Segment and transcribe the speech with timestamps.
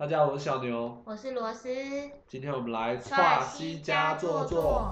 [0.00, 1.68] 大家好，我是小牛，我是罗斯，
[2.26, 4.90] 今天我们来刷跨西西家坐坐。。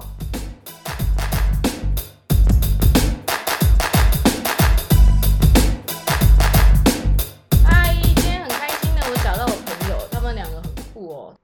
[7.65, 11.35] 嗨，今天很开心的，我找到我朋友，他们两个很酷哦。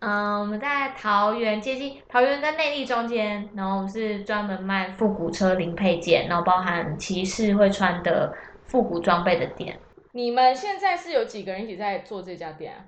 [0.00, 8.36] 嗯，我们在桃园接近桃园跟内地中间，然后我们是专门卖复古车零配件，然后包含骑士会穿的
[8.66, 9.80] 复古装备的店。
[10.12, 12.84] 你们现在是有几个人一起在做这家店啊？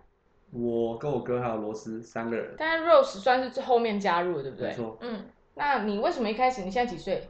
[0.50, 4.68] 我跟我哥还有罗斯三个人，但是 Rose 算是最后面加入的，对不对？
[4.68, 6.62] 没错，嗯，那你为什么一开始？
[6.62, 7.28] 你现在几岁？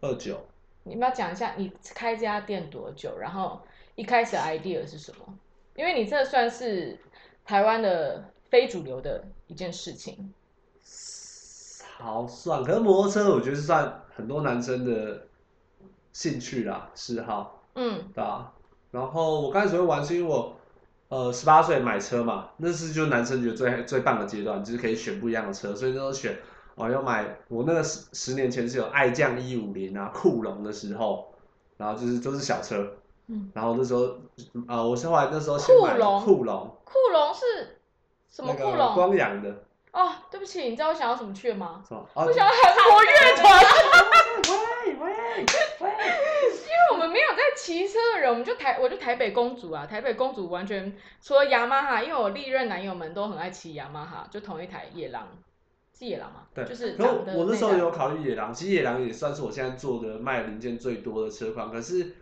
[0.00, 0.38] 二九。
[0.82, 3.60] 你们要讲一下你开这家店多久，然后
[3.94, 5.38] 一开始 idea 是什么？
[5.74, 6.98] 因为你这算是
[7.44, 10.32] 台湾的非主流的一件事情。
[11.98, 15.26] 好算，可是摩托车我觉得是算很多男生的
[16.12, 18.52] 兴趣啦，嗜好，嗯，对吧？
[18.90, 20.56] 然后我刚开始会玩是因为我
[21.08, 26.36] 呃十八岁买车嘛，那是就是男生觉得最最棒的阶段，就是可以选不一样的车，所以那时候选
[26.74, 31.32] 哦要买我那个十十年前是有爱将一五零啊酷龙的时候，
[31.76, 32.94] 然后就是都是小车，
[33.28, 34.16] 嗯，然后那时候
[34.68, 37.78] 呃我是后来那时候先买酷龙酷龙酷龙是
[38.28, 38.94] 什么那个酷龙？
[38.94, 41.82] 光阳的哦，对不起，你知道我想要什么去吗？
[41.88, 42.04] 什么？
[42.14, 43.64] 哦我想要韩国乐团。
[44.36, 45.12] 喂喂
[45.80, 55.28] 喂，因为我们没有在骑车的人，我们就台我就台北公主啊，台北公主完全除了雅马哈，因为我历任男友们都很爱骑雅马哈，就同一台野狼，
[55.98, 56.42] 是野狼吗？
[56.54, 62.14] 对，就是可我那时候有考虑野狼，其实野狼也算是我现在做的卖零件最多的车款，可是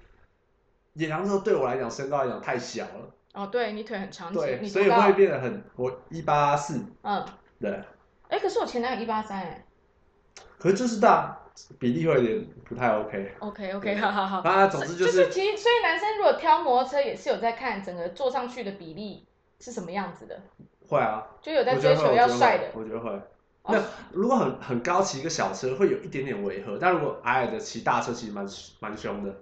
[0.95, 7.25] 野狼那时候对我来讲身高来讲太小了，哦，对你腿很长，对，所以会变得很我一八四，嗯，
[7.61, 7.83] 对，
[8.29, 9.65] 哎，可是我前男友一八三哎
[10.59, 11.44] 可是就是大
[11.79, 14.43] 比例会有点不太 OK，，OK OK，好好好。
[14.45, 19.27] 那总之就就是其实，所以男生如果挑摩托车也是有在看整个坐上去的比例
[19.61, 20.43] 是什么样子的，
[20.89, 23.11] 会啊，就有在追求要帅的，我觉得会。
[23.11, 23.23] 哦
[23.67, 28.47] 那如果很很高骑一个小车，会有一点点违和，但如果矮矮的骑大车，其实蛮
[28.79, 29.35] 蛮凶的，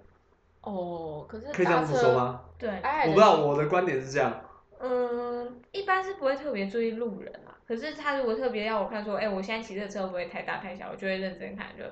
[0.61, 2.39] 哦，可是可以这样子说吗？
[2.57, 4.39] 对，矮矮我不知道，我的观点是这样。
[4.79, 7.51] 嗯，一般是不会特别注意路人啊。
[7.67, 11.83] 可是他如果特别要我看说，哎、我现在骑这车会不会太大太小，我就会认真看，就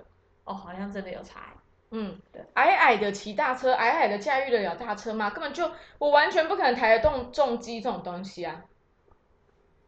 [0.44, 1.48] 哦，好像真的有差欸。
[1.94, 5.30] 嗯对，矮矮的骑大车，矮矮的驾驭得了大车吗？
[5.30, 8.64] 根本就我完全不可能抬得动重机这种东西啊！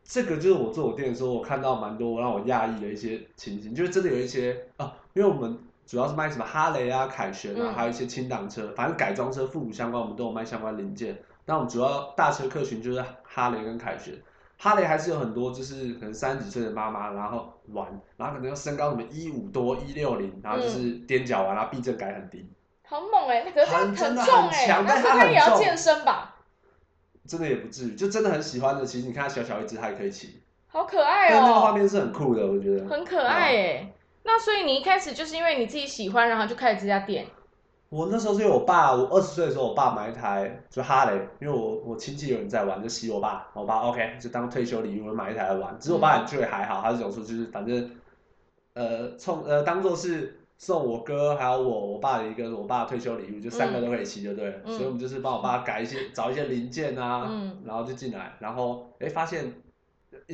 [0.03, 11.17] 这个就是我做我店的时候，我看到蛮多让我讶异的一些情形，就是真的有一些啊，因为我们主要是卖什么哈雷啊、凯旋啊，嗯还有一些轻档车，反正改装车、复古相关，我们都有卖相关零件。
[11.45, 14.13] 那我们主要大车客群就是哈雷跟凯旋，
[14.63, 17.85] 哈雷还是有很多就是可能三十几岁的妈妈，然后玩，
[18.15, 22.49] 然后可能要身高什么一五多、一六零，然后就是踮脚玩，然后避震感很低，
[22.87, 26.35] 好猛哎、那可是它很重哎、很强那是但是也要健身吧？
[27.27, 28.85] 真的也不至于，就真的很喜欢的。
[28.85, 32.87] 其实你看它小小一只，它也可以骑，好可爱但那个画哦、面是很酷的，我觉得。
[32.87, 37.27] 很可爱哎、那所以你一开始就是因为你自己喜欢，然后就开始这家店。
[37.93, 45.77] 我那时候是因为我爸，我二十岁的时候，我爸买一台就哈雷，因为我我亲戚有人在玩，就洗我爸，我爸 OK 就当退休礼物，买一台来玩。
[45.79, 47.91] 只是我爸也觉得还好，他是讲说就是反正
[48.73, 54.55] 呃冲呃当做是送我哥还有我我爸的一个我爸退休礼物，就三个都可以骑就对了。
[54.65, 59.53] 嗯所以我们就是帮我爸改一些找一些零件啊，嗯然后就进来，然后哎发现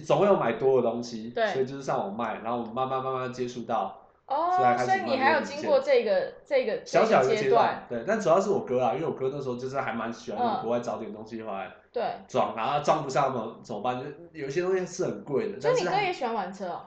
[0.05, 3.98] 总会有买多的东西，对所以就是上网卖，然后我们慢慢慢慢接触到。
[4.29, 10.45] 哦所以你还有经过这个这个小小的阶阶段，对，但主要是我哥啊，因为我哥那时候就是还蛮喜欢嗯。
[10.55, 13.99] 从国外找点东西回来对，装，然后装不上怎么怎么办？
[13.99, 16.81] 就有一些东西是很贵的，所以你哥也喜欢玩车哦、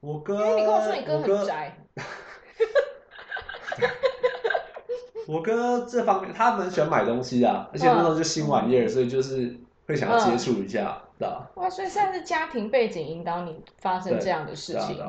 [0.00, 1.78] 我哥，因为你跟我说你哥很宅，
[5.26, 11.50] 我哥这方面他们喜欢买东西啊，而且那时候就新玩意儿，所以就是会想要接触一下，对吧？
[11.54, 15.02] 哇，所以算是家庭背景引导你发生对这样的事情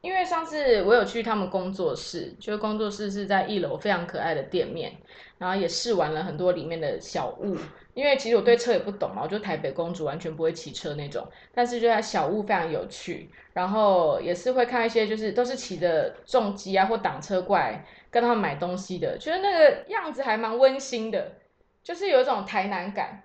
[0.00, 4.92] 因为上次我有去他们工作室，就是工作室是在一楼非常可爱的店面，
[5.38, 7.56] 然后也试玩了很多里面的小物。
[7.92, 21.32] 因为其实我对车也不懂嘛，我就台北公主完全不会骑车那种，但是就它小物非常有趣，然后也是会看一些就是都是骑着重机啊或挡车过来跟他们买东西的，觉得那个样子还蛮温馨的，
[21.82, 23.24] 就是有一种台南感。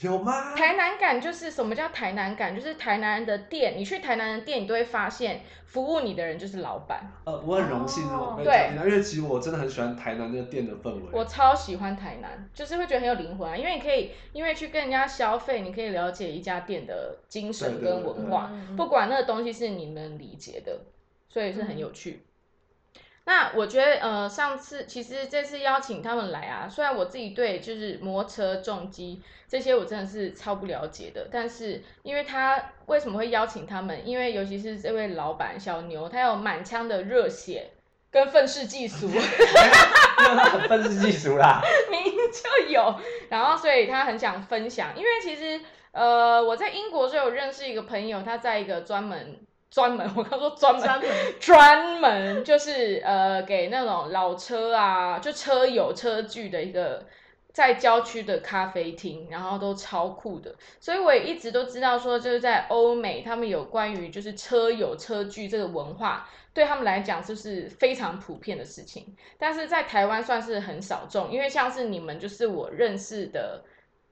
[0.00, 0.54] 有吗？
[0.56, 2.54] 台南感就是什么叫台南感？
[2.54, 7.08] 就是台南人的店，你去台南的店，你都会发现服务你的人就是老板。
[7.24, 11.02] 呃，我很荣幸哦被对因为其实我真的很喜欢台南那个店的氛围。
[11.12, 20.80] 我超喜欢台南，就是会觉得很有灵魂啊，因为你可以因为去跟人家消费，你可以了解一家店的精神跟文化，嗯不管那个东西是你能理解的，
[21.28, 22.24] 所以是很有趣。
[23.24, 34.06] 那我觉得，呃，上次其实这次邀请他们来啊，虽然我自己对就是摩托车、重机这些我真的是超不了解的，但是因为他为什么会邀请他们？
[34.06, 37.70] 因为尤其是这位老板小牛，他有满腔的热血
[38.10, 39.08] 跟愤世嫉俗，
[40.68, 41.60] 愤世嫉俗啦。
[41.92, 42.94] 明明就有，
[43.28, 45.60] 然后所以他很想分享，因为其实
[45.92, 49.38] 呃我在英国就有认识一个朋友，他在一个专门
[49.72, 51.08] 专门， 我刚说专门专门。
[51.40, 57.06] 专门就是呃给那种老车啊，就车友车具的一个
[57.54, 73.64] 在郊区的咖啡厅，然后都超酷的，所以我也一直都知道说，就是在欧美他们有关于就是车友车具这个文化，对他们来讲就是非常普遍的事情，但是在台湾算是很少众，因为像是你们就是我认识的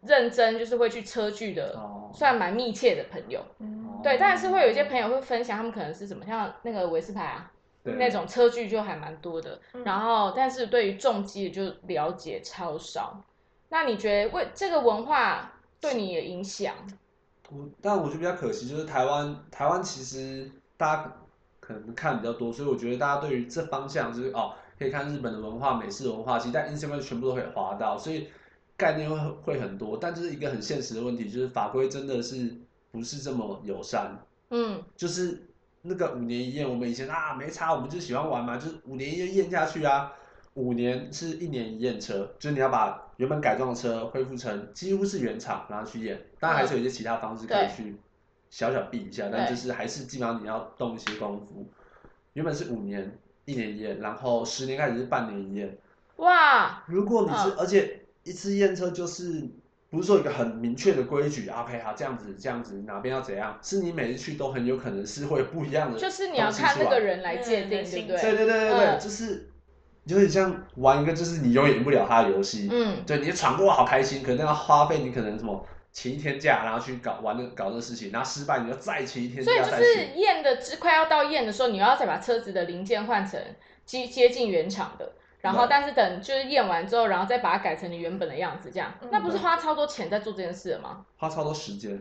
[0.02, 3.44] 认真就是会去车距的，哦，算蛮密切的朋友。
[3.58, 7.52] 嗯对，但是会有一些朋友会分享，他们可能是什么，像那个维斯牌啊，
[7.82, 9.60] 那种车距就还蛮多的。
[9.74, 13.22] 嗯然后，但是对于重机就了解超少。
[13.68, 16.74] 那你觉得为这个文化对你的影响？
[17.50, 21.12] 我但我觉得比较可惜，就是台湾台湾其实大家
[21.60, 28.30] 可能看比较多，所以我觉得大家对于这方向就是哦，可以看日本的文化、美式文化，其实在 Instagram 全部都可以划到，所以
[28.80, 29.98] 概念会会很多。
[30.00, 32.56] 但就是一个很现实的问题，就是法规真的是
[32.90, 34.18] 不是这么友善，
[34.48, 35.46] 嗯就是
[35.82, 40.12] 那个五年一验，我们以前啊没差，我们就喜欢玩嘛，就是五年一验验下去啊。
[40.54, 46.20] 五年是一年一验车，就是你要把原本改装的车恢复成几乎是原厂，然后去验。
[46.40, 47.96] 当然还是有一些其他方式可以去
[48.50, 51.64] 小小避一下，但就是还是基本上你要动一些功夫。
[52.32, 55.78] 原本是五年一年一验，然后十年开始是半年一验。
[56.16, 59.48] 哇，如果你是，嗯而且一次验车就是
[59.90, 68.20] 不是说一个很明确的规矩啊，OK 好这样子这样子哪边要怎样，是你每次去都很有可能是会不一样的就是你要看那个人来界定，嗯对不对对？
[68.20, 69.50] 对对对对，嗯就是
[70.04, 72.68] 有点像玩一个就是你永远赢不了他的游戏。
[72.70, 79.64] 嗯，对，你闯过好开心，可能要花费你可能什么请一天假，然后去搞玩那搞这个事情，然后失败你就再请一天所以就。
[79.64, 83.40] 是验的快要到验的时候，你要再把车子的零件换成
[83.84, 85.12] 接接近原厂的。
[85.40, 91.04] 然后，但是等就是验完之后，然后再把它改成你原本的样子，这样，嗯那不是花超多钱在做这件事了吗？
[91.16, 92.00] 花超多时间。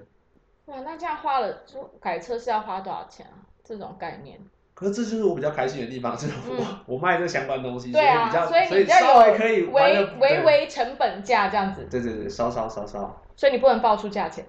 [0.66, 3.48] 哇，那这样花了，就改车是要花多少钱啊？
[3.64, 4.40] 这种概念，
[4.74, 13.22] 可是这就是我比较开心的地方，就是我、嗯 我卖这相关东西，对啊，比较所以稍微可以有玩的微微微成本价这样子，对对对，稍稍稍稍。
[13.36, 14.46] 所以你不能报出价钱。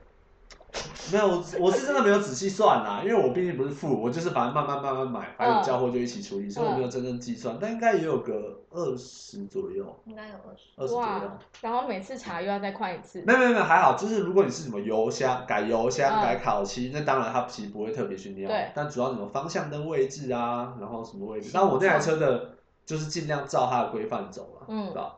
[1.13, 10.69] 没有，我我是真的没有仔细算啦，因为我毕竟不是付，我就是反正慢慢慢慢买，反正有交货就一起处理，所以我没有真正计算，但应该也有个二十左右，应该有二十。
[10.77, 11.31] 二十左右。，
[11.61, 13.23] 然后每次查又要再换一次。
[13.27, 22.53] 没有没有没有，还好，就是如果你是什么油箱改油箱、嗯改烤漆，那当然它其实不会特别去尿，但主要什么方向灯位置啊，然后什么位置，那我那台车的
[22.87, 25.17] 就是尽量照它的规范走了，嗯对吧？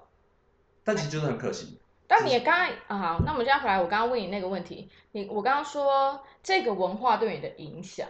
[0.85, 1.79] 但其实就是很可惜，
[2.15, 8.07] 但你也刚刚啊，好，那我们现在回来，我刚刚问你那个问题，你我刚刚说这个文化对你的影响，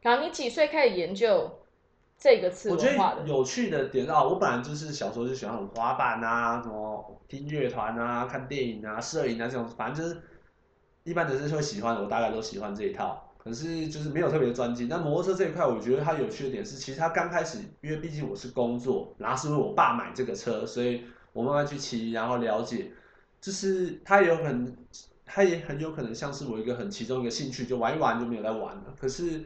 [0.00, 1.60] 然后你几岁开始研究
[2.16, 3.20] 这个次我觉文化的？
[3.20, 10.22] 得有趣的点啊，我本来就是小时候就喜欢滑板啊，什么听乐团啊、看电影啊、摄影啊这种，反正就是
[11.02, 13.20] 一般人是会喜欢的，我大概都喜欢这一套。
[13.36, 14.88] 可是就是没有特别专精。
[14.88, 21.04] 那摩托车这一块，我觉得它有趣的点是，其实它刚开始，因为毕竟我是工作，然后是因为我爸买这个车，所以
[21.34, 22.90] 我慢慢去骑，然后了解，
[23.44, 24.74] 就是它有很，
[25.26, 28.84] 他也很有可能像是我一个很其中一个兴趣，就玩一玩就没有再玩了。
[28.98, 29.44] 可是，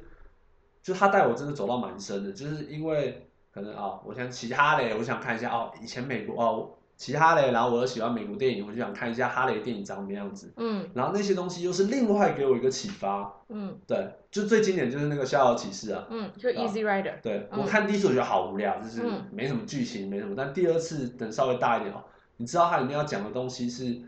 [0.80, 10.52] 就他带我真的走到蛮深的，就是因为可能啊、我想其他嘞，我想看一下哦，以前美国哦其他嘞，然后我又喜欢美国电影，我就想看一下哈雷电影长什么样子。
[10.58, 20.34] 嗯然后那些东西又是另外给我一个启发，嗯对，就最经典就是那个《逍遥骑士》啊，嗯，就 Easy Rider，嗯对我看第一次我觉得好无聊，就是嗯没什么剧情，没什么。
[20.36, 22.04] 但第二次等稍微大一点哦，
[22.38, 24.00] 你知道它里面要讲的东西是，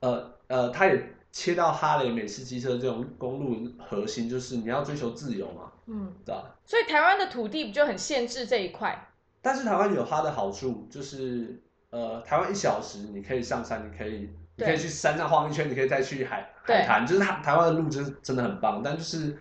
[0.00, 6.54] 呃呃，它也切到哈雷美式机车这种公路核心，就是你要追求自由嘛，嗯，对吧？
[6.64, 9.08] 所以台湾的土地不就很限制这一块？
[9.42, 11.60] 但是台湾有它的好处，就是
[11.90, 19.36] 呃，台湾一小时你可以上山，你可以你可以去山上晃一圈，你可以再去海对海滩，就是它台湾的路真是真的很棒，但就是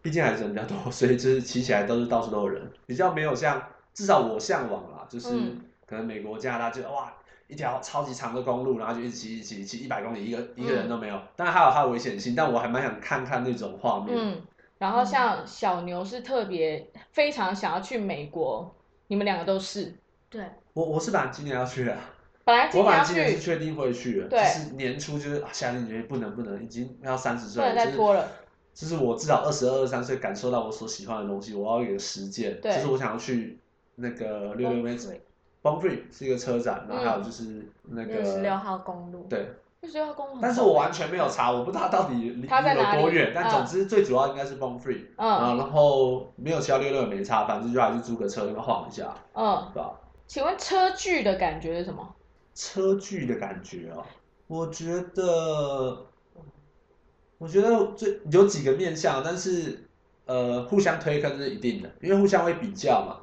[0.00, 7.12] 毕竟还是人比较多， 所以就是骑起来都是到处都有人，比较没有像至少我向往啦，就是嗯可能美国、加拿大就哇。
[7.48, 11.20] 一条超级长的公路，然后就一直骑、骑、骑一百公里，一个一个人都没有。
[11.34, 14.14] 当然还有它的危险性，但我还蛮想看看那种画面。
[14.16, 14.40] 嗯，
[14.78, 18.74] 然后像小牛是特别非常想要去美国，
[19.08, 19.94] 你们两个都是。
[20.30, 21.96] 对，我我是本来今年要去的，
[22.44, 28.28] 本来今我本来年去今年是，确定会去的，对就是年初就是啊，夏天觉得不能不能，已经要三十岁了，就是能再拖了。
[28.74, 33.58] 就是我至少二十二、二十三岁感受到我所喜欢的东西，我要有一个实践，对就是我想要去
[33.96, 34.94] 那个六六妹
[35.62, 39.50] Free b o n Free 是一个车展，然后还有嗯就是那六十六个号公路，对，
[39.80, 43.50] 六十六号公路但是我完全没有查，我不知道它到底离有多远，但嗯。
[43.50, 49.92] 总之最主要应该是 b o n Free 啊，嗯然后没有骑到六六也没差，反正就还是租个车那边晃一下，嗯，对吧？
[50.26, 52.14] 请问车距的感觉是什么？
[52.54, 54.04] 车距的感觉哦，
[54.48, 56.06] 我觉得，
[57.38, 59.88] 我觉得最有几个面向，但是
[60.26, 63.16] 呃，互相推坑是一定的，因为互相会比较嘛，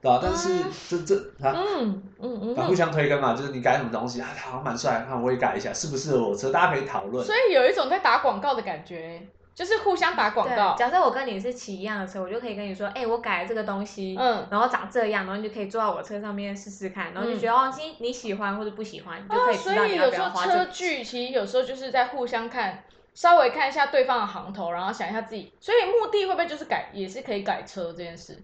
[0.00, 0.20] 对吧？
[0.22, 2.76] 但是啊这这啊，嗯嗯嗯啊互嗯。
[2.76, 7.34] 相推坑嘛，就是你改什么东西啊，他好像蛮帅，那我也改一下，适不适合我车，大家可以讨论所。
[7.34, 9.20] 以有一种在打广告的感觉，
[9.54, 10.74] 就是互相打广，告。
[10.76, 22.84] 假设我跟你是骑一样的车，我就可以跟你说，哎、我改了这个东西，嗯，然后长这样，然后你就可以坐到我车上面试试看，然后就觉得、哦，你你喜欢或者不喜欢，你就可啊，以知道你要所以有时候车距其实有时候就是在互相看，
[23.14, 28.42] 稍微看一下对方的行头，然后想一下自己，所以目的会不会就是改，也是可以改车这件事？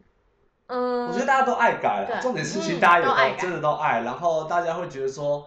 [0.73, 5.47] 嗯，我觉得大家都爱改了，重点是其实嗯大家也都真的都爱，然后大家会觉得说。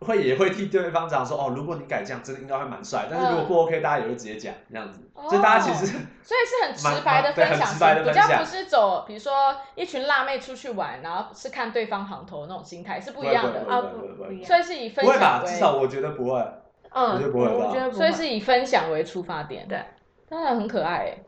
[0.00, 3.06] 会也会替对方讲说哦，如果你改这样，真的应该会蛮帅。
[3.10, 8.26] 但是如果不 OK，、大家也会直接讲这样子，所以大家其实所以是很直白的分享 很直白的，分享。
[8.26, 13.60] 比较不是走，比如说一群辣妹出去玩，然后是看对方行头那种心态是不一样的。
[13.70, 15.42] 啊不所以是以分不会吧？
[15.44, 16.40] 享至少，我觉得不会。
[16.90, 17.52] 嗯，我觉得不会吧。
[17.54, 17.98] 我觉得不会。
[17.98, 19.68] 所以是以分享为出发点。
[19.68, 19.78] 对，
[20.28, 21.22] 当然很可爱欸，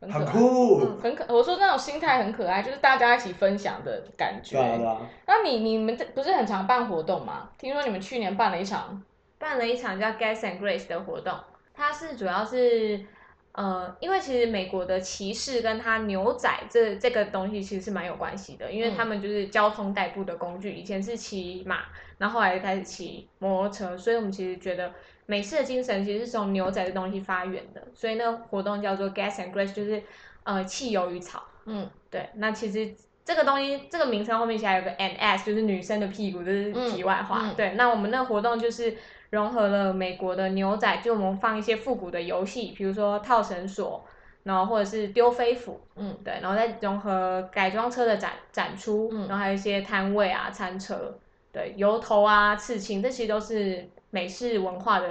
[0.00, 0.32] 很很可爱。
[0.32, 4.56] 酷，嗯很可，我说那种心态很可爱，就是大家一起分享的感觉。
[4.56, 7.50] 对啊对啊，那你你们这不是很常办活动吗？
[7.58, 9.02] 听说你们去年办了一场，
[9.38, 11.34] 办了一场叫 Gas and Grace 的活动，
[11.74, 13.04] 它是主要是。
[13.52, 21.80] 呃，因为其实美国的骑士跟他牛仔这这个东西其实是蛮有关系的，因为嗯他们就是交通代步的工具，以前是骑马，
[22.16, 24.92] 然后后来就开始骑摩托车，所以我们其实觉得
[25.30, 30.02] 美式的精神其实是从牛仔的东西发源的，所以那个活动叫做 Gas and Grace，就是
[30.42, 31.44] 呃汽油与草。
[31.66, 32.92] 嗯对，那其实
[33.24, 37.42] 这个东西这个名称后面其实还有个 N S，就是女生的屁股，这是题外话。
[37.42, 38.96] 嗯嗯对，那我们那个活动就是
[39.30, 44.04] 融合了美国的牛仔，就我们放一些复古的游戏，比如说套绳索，
[44.42, 51.16] 然后或者是丢飞斧，嗯对，然后再融合改装车的展展出，嗯然后还有一些摊位啊、餐车，
[51.52, 55.08] 对，油头啊、刺青，这其实都是美式文化的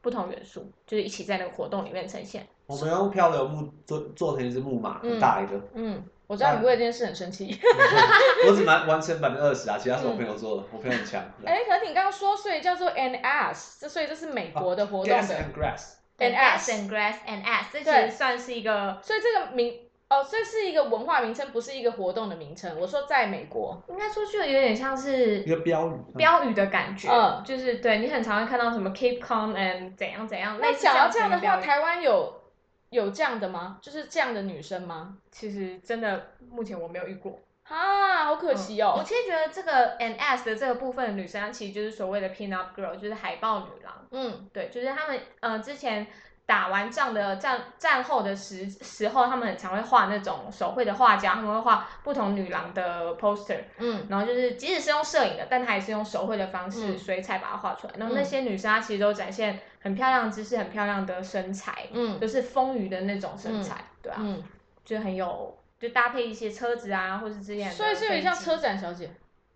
[0.00, 2.46] 不同元素，就是一起在那个活动里面呈现。
[2.66, 5.60] 我们用漂流木做做成一只木马，嗯很大一个。
[5.74, 7.58] 嗯，我知道你为这件事很生气。
[8.46, 11.22] 我只完完成百分之二十啊，其他是我朋友做的，我朋友很强。
[11.40, 19.74] 对哎，可是你刚刚说，所以叫做 an ass，这所以这是美国的活动 Gas 的，and grass，And ass and grass and ass，这其实算是一个所以这个名
[20.12, 22.78] 哦，这是一个文化名称，不是一个活动的名称。
[22.78, 25.92] 我说在美国，应该说就有点像是一个标语。
[26.16, 30.58] 标语的感觉，嗯就是对你很常会看到什么 keep calm and 怎样怎样。
[30.60, 32.42] 那类似讲到这样的话，台湾有
[32.90, 33.78] 有这样的吗？
[33.80, 35.16] 就是这样的女生吗？
[35.30, 37.40] 其实真的目前我没有遇过。
[37.64, 38.96] 啊，好可惜哦。
[38.98, 43.94] 我其实觉得这个 and s 的这个部分的女生，其实就是所谓的 pin up girl，就是海豹女郎。
[44.10, 46.06] 嗯对，就是他们呃之前
[46.44, 54.06] 打完仗的战战后的时时候，他们很常会画那种手绘的画家，他们会画不同女郎的 poster，嗯。
[54.10, 56.98] 然后就是即使是用摄影的，但他也是用手绘的方式嗯。
[56.98, 57.94] 水彩把它画出来。
[57.96, 62.18] 然后那嗯些女生她其实都展现很漂亮的姿势，很漂亮的身材，嗯。
[62.20, 64.42] 就是丰腴的那种身材，对啊，嗯，
[64.84, 67.70] 就很有就搭配一些车子啊，或是之类的。
[67.70, 69.10] 所以是有点像车，展小姐。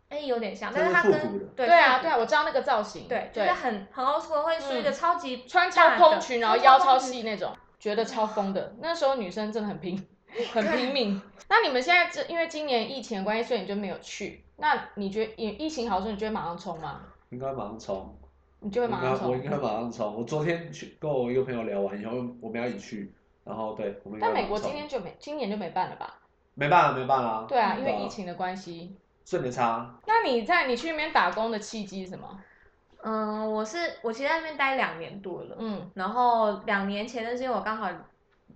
[0.08, 1.12] 哎，有点像，但是它跟
[1.56, 3.08] 对对啊对啊，我知道那个造型。
[3.08, 8.74] 对，就是很很 old school，会梳一个嗯超级穿超蓬裙，然后腰超细那种，觉得超疯的。
[8.80, 10.06] 那时候女生真的很拼，
[10.52, 11.20] 很拼命。
[11.50, 14.44] 那你们现在这因为今年疫情的关系，所以你就没有去。
[14.56, 17.00] 那你觉得疫疫情好时候，你就会马上冲吗？
[17.30, 18.16] 应该马上冲，
[18.60, 19.30] 你就会马上冲。
[19.30, 20.14] 我应该马上冲。
[20.16, 26.14] 我昨天去跟我一个朋友聊完以后，我们要一起去，然后对，我们但美国今天就没，今年就没办了吧？
[26.54, 28.96] 没办了没办了，对啊，嗯因为疫情的关系。
[29.26, 29.92] 所以没差。
[30.06, 32.40] 那你在你去那边打工的契机是什么？
[33.02, 37.88] 嗯，我是我其实在那边待两年多了，嗯然后两年前的是因为我刚好，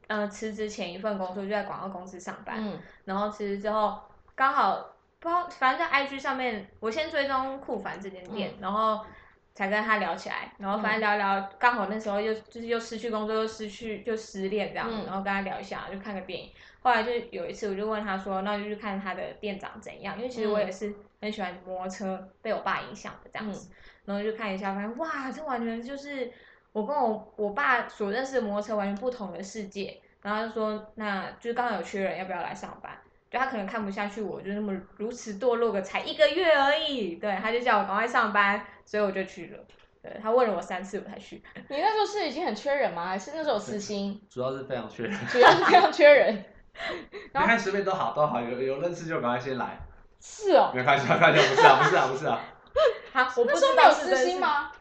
[0.06, 4.00] 呃，辞职前一份工作就在广告公司上班，嗯然后辞职之后
[4.34, 4.76] 刚好
[5.18, 9.04] 不知道，反正在 IG 上面，我先追踪酷凡这间店，然后
[9.54, 16.50] 才跟他聊起来，然后反正聊一聊，刚好那时候又就是又失去工作，又失去就失恋这样，嗯然后跟他聊一下，就看个电影。
[16.82, 23.70] 后来就有一次，我就问他说，那就去看他的店长怎样，因为其实我也是很喜欢摩托车，被我爸影响的这样子，
[24.06, 26.32] 然后就看一下，发现哇，这完全就是
[26.72, 30.00] 我跟我我爸所认识的摩托车完全不同的世界。
[30.22, 32.92] 然后他就说，那就是刚好有缺人，要不要来上班？
[33.30, 39.58] 就他可能看不下去我，就那么如此堕落个才一个月而已，对，他就叫我赶快上班，所以我就去了。
[40.02, 41.42] 对他问了我三次，我才去。
[41.68, 43.06] 你那时候是已经很缺人吗？
[43.06, 44.20] 还是那时候有私心？
[44.30, 46.44] 主要是非常缺人，主要是非常缺人。
[47.12, 49.78] 你看随便都好都好，有有认识就赶快先来。
[50.20, 52.40] 是哦，没关系，没关系，不是啊，不是啊，不是啊，
[53.12, 54.40] 好，我不知那时候没有私心？
[54.40, 54.72] 吗？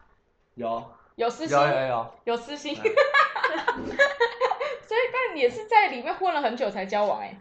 [0.54, 2.90] 有有私心，有有有，有私心，哎所
[4.96, 7.38] 以但也是在里面混了很久才交往哎、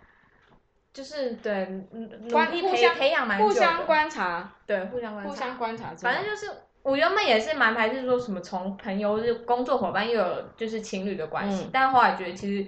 [0.91, 12.67] 就是对，嗯努观力培互相培养蛮久的，互相观察，对互相观察，互相观察，反正就是我原本也是蛮排斥说什么从朋友、就工作伙伴又有就是情侣的关系，嗯但后来觉得其实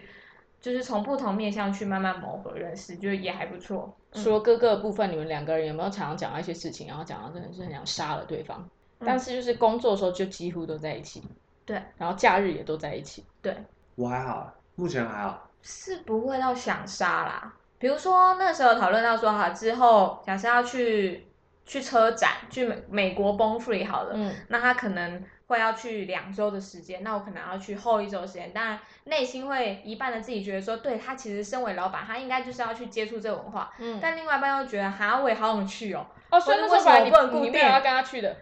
[0.60, 3.96] 就是从不同面向去慢慢磨合认识，觉得也还不错。
[4.13, 8.60] 嗯说哥哥的部分，你们两个人有没有常常讲到一些事情，然后讲到真的是很想杀了对方？
[9.00, 11.24] 嗯但是就是工作的时候就几乎都在一起，
[11.66, 13.25] 对，然后假日也都在一起。
[13.42, 13.56] 对，
[13.96, 15.50] 我还好，目前还好。
[15.63, 17.54] 是不会到想杀啦。
[17.82, 21.28] 比如说那时候讨论到说，哈之后假设要去
[21.66, 28.54] 去车展，去美美国 b o n free 好了，嗯那他可能会要去两周的时间，那我可能要去后一周时间。
[28.54, 36.06] 当然，内心会一半的自己觉得说，对他其实身为老板，他应该就是要去接触这个文化，嗯，但另外一半又觉得，哈，我也好想去哦。
[36.30, 38.38] 哦，所以那什么我不能固定要跟他去的，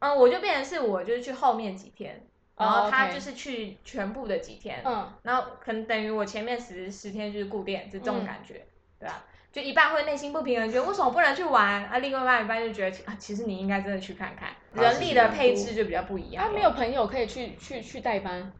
[0.00, 8.66] 嗯，我就变成是我就是去后面几天，然哦后他就是去全部的几天，嗯，然后可能等于我前面十十天就是固定，就这种嗯感觉，
[9.00, 9.24] 对吧？
[9.50, 11.98] 就一半会内心不平衡，觉得为什么不能去玩啊？
[11.98, 16.48] 另外一半就觉得啊，其实你应该真的去看看，人力的配置就比较不一样了。
[16.48, 18.52] 他没有朋友可以去去去代班，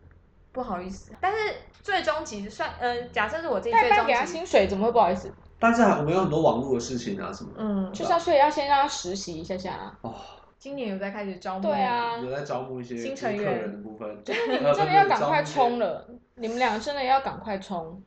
[0.51, 1.39] 不好意思，但是
[1.81, 5.33] 最终其实算，呃，假设是我自己代班给他薪水怎么会不好意思？
[5.61, 7.59] 但是还我们有很多网络的事情啊什么的。
[7.63, 9.97] 嗯，就是要所以要先让他实习一下下啊。
[10.01, 10.15] 哦，
[10.59, 14.25] 今年有在开始招募，对，啊，有在招募一些新成员人的部分。
[14.25, 15.79] 就是你呃们真的要赶快冲。
[15.79, 18.03] 了，你们俩真的要赶快冲，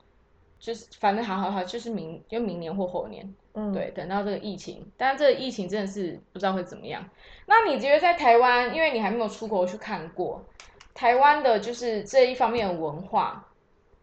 [0.63, 7.03] 就是反正好好好，就是明就明年或后年，嗯，对，等到这个疫情，但是这个疫情真的是不知道会怎么样。
[7.48, 10.46] 那你觉得在台湾，因为你还没有出国去看过
[10.93, 13.46] 台湾的，就是这一方面的文化，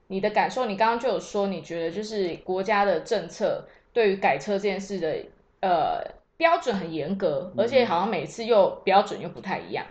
[0.09, 5.25] 你的感受，你刚刚就有说，你觉得就是国家的政策对于改车这件事的
[5.63, 6.05] 呃
[6.37, 9.87] 标准很严格，而且好像每次又标准又不太一样。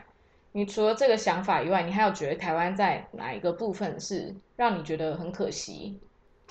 [0.51, 5.99] 你除了这个想法以外，你还有觉得台湾在哪一个部分是让你觉得很可惜？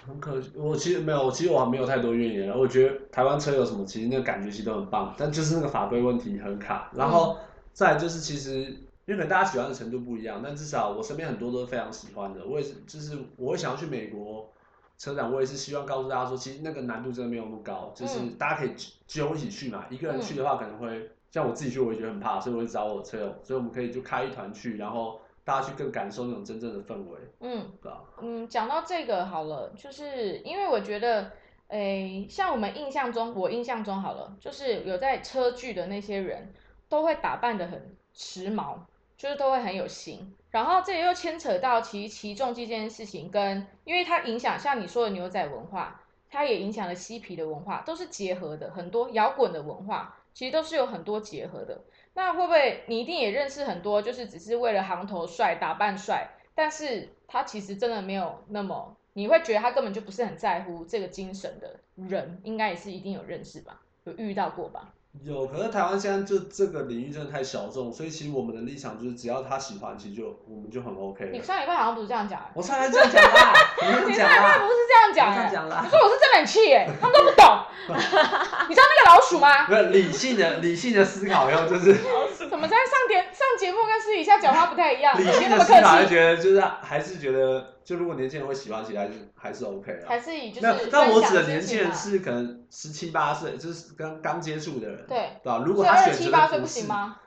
[0.09, 2.59] 很可惜，我其实没有，其实我还没有太多怨言。
[2.59, 6.91] 我觉得台湾车有什么，其实那个感觉其实都很棒，但就是那个法规问题很卡。
[6.95, 7.37] 然后
[7.75, 12.45] 再来就是，其实因为可能大家喜欢的程度不一样，但至少我身边很多都是非常喜欢的。
[12.47, 14.51] 我也是，就是我会想要去美国
[14.97, 18.73] 车展，我也是希望告诉大家说，其实那个难度真的没有那么高，就是嗯大家可以
[19.07, 19.85] 揪一起去嘛。
[19.91, 27.73] 一个人去的话，可能会像我自己去，我也觉得很怕，所以我就找我车友，所以我们可以就开一团去，然后大家去更感受那种真正的氛围，嗯。
[27.81, 28.03] 对吧？
[28.21, 31.33] 嗯，讲到这个好了，就是因为我觉得，
[31.69, 36.53] 诶，像我们印象中，我印象中好了，就是有在车剧的那些人，
[36.87, 38.77] 都会打扮的很时髦，
[39.17, 40.35] 就是都会很有型。
[40.51, 51.81] 然后这又牵扯到其实骑重机这件事情跟，因为它影响像你说的牛仔文化，它也影响了嬉皮的文化，都是结合的，很多摇滚的文化其实都是有很多结合的。
[52.19, 64.93] 那会不会你一定也认识很多，就是只是为了行头帅、打扮帅，但是他其实真的没有那么，你会觉得他根本就不是很在乎这个精神的人，应该也是一定有认识吧，有遇到过吧？
[65.25, 71.31] 有，可是台湾现在就这个领域真的太小众，所以其实我们的立场就是，只要他喜欢，其实就我们就很 OK 了。
[71.33, 75.81] 你上礼拜好像不是这样讲、欸，我上来这样讲啦，我这样你讲啦，上礼拜不是这样讲、我这样欸，讲啦。
[75.85, 77.45] 你说我是真的很气耶、他们都不懂，
[78.69, 79.67] 你知道那个老鼠吗？
[79.67, 81.95] 不是理性的理性的思考然后，就是
[82.49, 85.19] 怎么在上节上节目跟私底下讲话不太一样？
[85.19, 90.07] 理性的思考，就，觉得就是还是觉得，就如果年轻人会喜欢起来，还是还是 OK 啊。
[90.09, 95.63] 还是以就是那但我指的年轻人是可能十七八岁，就是刚刚接触的人，对对吧？
[95.67, 97.21] 如果他选择七八岁不行吗？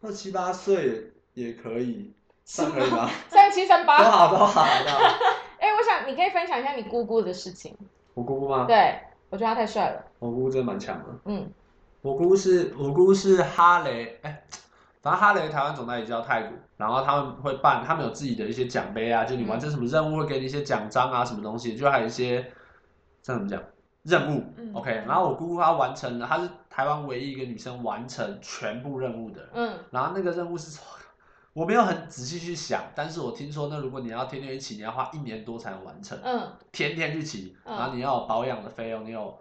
[0.00, 2.12] 二七八岁也可以，
[2.44, 3.08] 是算可以吗？
[3.28, 4.98] 三七三都八，好都好都好。
[5.60, 7.76] 哎、我想你可以分享一下你姑姑的事情。
[8.14, 8.64] 我姑姑吗？
[8.66, 8.98] 对，
[9.30, 10.04] 我觉得他太帅了。
[10.18, 11.04] 我姑姑真的蛮强的。
[11.26, 11.48] 嗯
[12.00, 14.42] 我姑姑是我姑是哈雷，哎、
[15.02, 22.52] 反正哈雷台湾总代理叫太古，然后他们会办，他们有自己的一些奖杯啊，就你完成什么任务会给你一些奖章啊，什么东西，就还有一些
[23.20, 23.62] 这样怎么讲
[24.04, 30.80] 任务、嗯 o k 然后我姑姑她完成了，她是台湾唯一一个女生完成全部任务的人，嗯然后那个任务是。
[31.54, 36.18] 我没有很仔细去想，但是我听说，那如果你要天天去骑，你要花一年多才能完成。
[36.24, 39.38] 嗯天天去骑，嗯然后你要有保养的费用，你有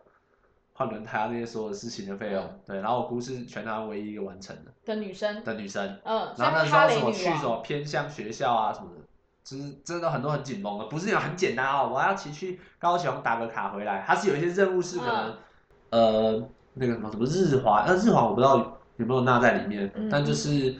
[0.73, 2.77] 换轮胎啊那些所有的事情的费用，嗯对。
[2.77, 7.35] 然后我姑是全台湾唯一一个完成的的女生，的女生，嗯，然后那她哈雷时候什么女王。
[7.35, 9.01] 去什么偏向学校啊什么的，
[9.43, 15.35] 就是真的很多很紧绷的，不是那种很简单哦，我要骑去高雄打个卡回来，它是有一些任务是可能、
[15.89, 18.57] 呃那个什么什么日华，呃日华我不知道
[18.95, 20.73] 有没有纳在里面，嗯但就是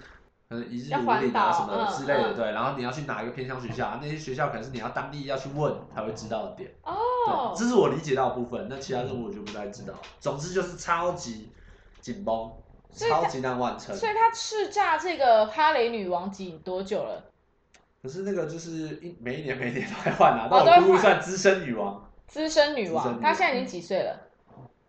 [0.52, 6.70] 可能一日要五岭啊什么之类的，嗯对，然后你要去哪一个偏乡学校，那些学校可能是你要当地要去问才会知道的点。
[6.84, 9.94] 哦对，，这是我理解到的部分，那其他任务我就不太知道。
[10.20, 11.50] 总之就是超级
[12.02, 12.52] 紧绷，
[12.94, 13.96] 超级难完成。
[13.96, 17.24] 所以他叱咤这个哈雷女王几多久了？
[18.04, 24.20] 可是那个就是一每一年每一年都在换啊，哦那我姑姑算资深女王，资深女王，资深女王她现在已经几岁了？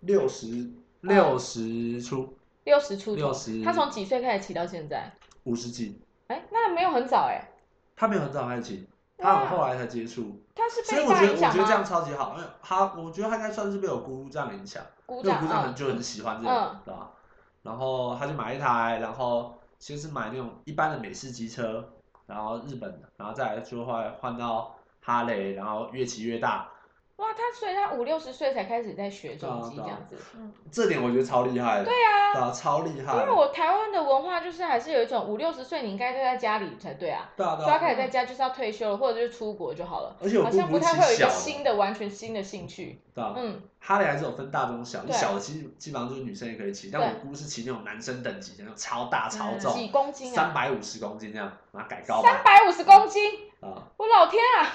[0.00, 0.68] 六十
[1.02, 5.08] 六十出，六十出六十她从几岁开始骑到现在？
[5.44, 6.00] 五十几。
[6.28, 7.50] 哎，那没有很早哎。
[7.96, 11.84] 他没有很早开始骑，他很后来才接触，他是所以我觉得我觉得这样？
[11.84, 14.82] 超级好，因为他我觉得他应该算是被我姑姑这样影响。
[15.06, 17.10] 鼓因为我姑丈很嗯就很喜欢这嗯种，对吧？
[17.62, 21.92] 然后他就买一台，然后先是买那种一般的美式机车，
[22.26, 26.68] 然后日本的，然后再来就后来换到哈雷，然后越骑越大，
[27.16, 30.16] 哇，他所以他五六十岁才开始在学重机这样子。
[30.34, 31.84] 嗯这点我觉得超厉害的。
[31.84, 33.12] 对啊对啊，超厉害。
[33.12, 40.16] 因为我台湾的文化就是还是有一种五六十岁你应该待在家里才对啊，对啊对啊，就要开始在家就是要退休了，或者就是出国就好了。
[40.22, 43.00] 而且我好像不太会有一个新的完全新的兴趣。
[43.14, 50.52] 对啊，嗯，哈雷还是有分大中小，你小的基基本上就是女生也可以骑，但我姑是骑那种男生等级的那种超大超嗯重，几公斤三啊？
[50.54, 53.22] 百五十公斤这样，然后改高三百五十公斤，
[53.60, 54.72] 啊，我老天啊！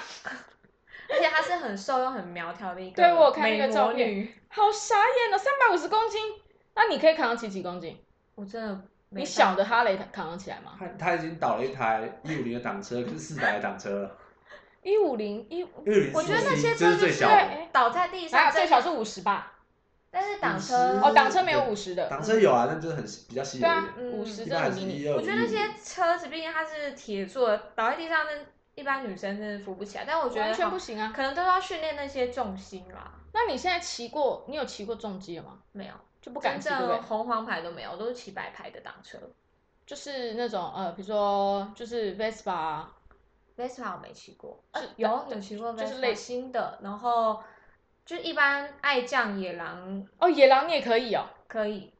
[1.08, 6.20] 而且她是很瘦又很苗条的一个对我有看那个美照片魔女，好傻眼哦，三百五十公斤，
[6.74, 7.98] 那你可以扛得起几公斤？
[8.34, 10.72] 我真的你小的哈雷扛得起来吗？
[10.78, 14.16] 他他已经倒了一台一五零的挡车，跟四百的挡车了，
[14.82, 17.34] 一五零一，一五零我觉得那些这是最小的。
[17.34, 19.54] 对，倒在地上最小是五十吧？
[20.10, 25.08] 但是挡车哦，挡车没有五十的，挡车有啊，但就是很比较稀有对啊一点。，嗯五十的迷你。
[25.08, 28.32] 我觉得那些车子，毕竟它是铁做的，倒在地上，那
[28.78, 30.04] 一般女生真的扶不起来。
[30.06, 31.12] 但我觉得完全不行啊！
[31.14, 33.12] 可能都要训练那些重心啦。
[33.32, 35.58] 那你现在骑过，你有骑过重机了吗？
[35.72, 36.96] 没有，就不敢骑，真对不对？
[36.96, 39.18] 正红黄牌都没有，都是骑白牌的挡车。
[39.86, 42.92] 就是那种呃，比如说就是 Vespa 啊
[43.56, 47.42] Vespa 我没骑过，呃有有骑过 Vespa 就是类新的，然后
[48.04, 51.92] 就一般爱将野狼哦，野狼你也可以哦，可以，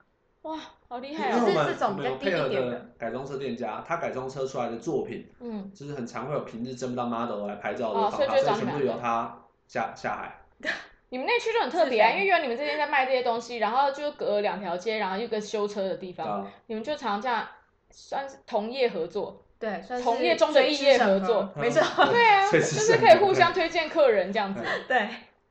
[0.42, 1.44] 哇，好厉因害哦！
[1.44, 10.40] 为我们是这种我们有比较配合的的改装车店家，他改装车出来的作品，嗯，就是很常会有平日争不到 model 来拍照哦的访谈，所以所以全部由他下下海。
[11.10, 17.46] 你们那区就很特别啊，因为原来你们这边在卖这些东西，然后就隔两条街，然后有个修车的地方，啊，你们就常这样
[17.90, 19.44] 算是同业合作。
[19.58, 24.62] 对，算是同业中的异业合作没错，对啊，就是是可以互相推荐客人这样子。
[24.86, 25.08] 对。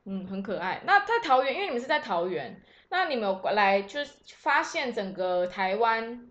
[0.09, 0.81] 嗯，很可爱。
[0.85, 6.29] 那在桃园，因为你们是在桃园，那你们有来就是发现整个台湾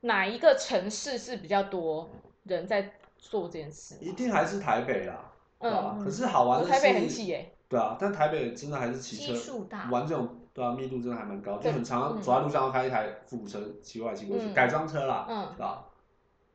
[0.00, 2.10] 哪一个城市是比较多
[2.44, 3.96] 人在做这件事？
[4.00, 5.96] 一定还是台北啦，对吧？
[5.98, 7.50] 嗯可是好玩的是，台北很挤耶。
[7.68, 15.84] 对啊，但台北真的还是骑基车数大玩这种，对啊，密度真的还蛮高，对就很常嗯走在路上要开一台复古车骑过来骑过去，嗯改装车啦，嗯对吧？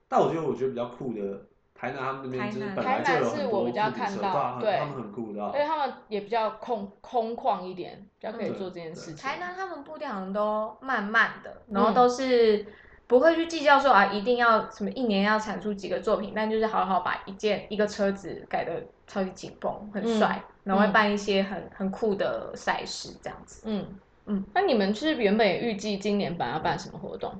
[0.07, 1.41] 但我觉得我觉得比较酷的，
[1.79, 5.61] 台南他们那边就是台南本来就有台南是很多我比较看到对他们很酷的啊而。
[5.61, 9.15] 且他们也比较空空旷一点，比较可以嗯做这件事情。
[9.15, 12.65] 台南他们步调好像都慢慢的，然嗯后都是
[13.07, 23.63] 不会去计较说啊，一定要什么一年要产出几个作品，但就是好好把一件一个车子改的超级紧绷，很帅，然后会办一些很很酷的赛事这样子。
[23.65, 23.85] 嗯
[24.25, 27.33] 嗯，那你们是原本也预计今年版要办什么活动？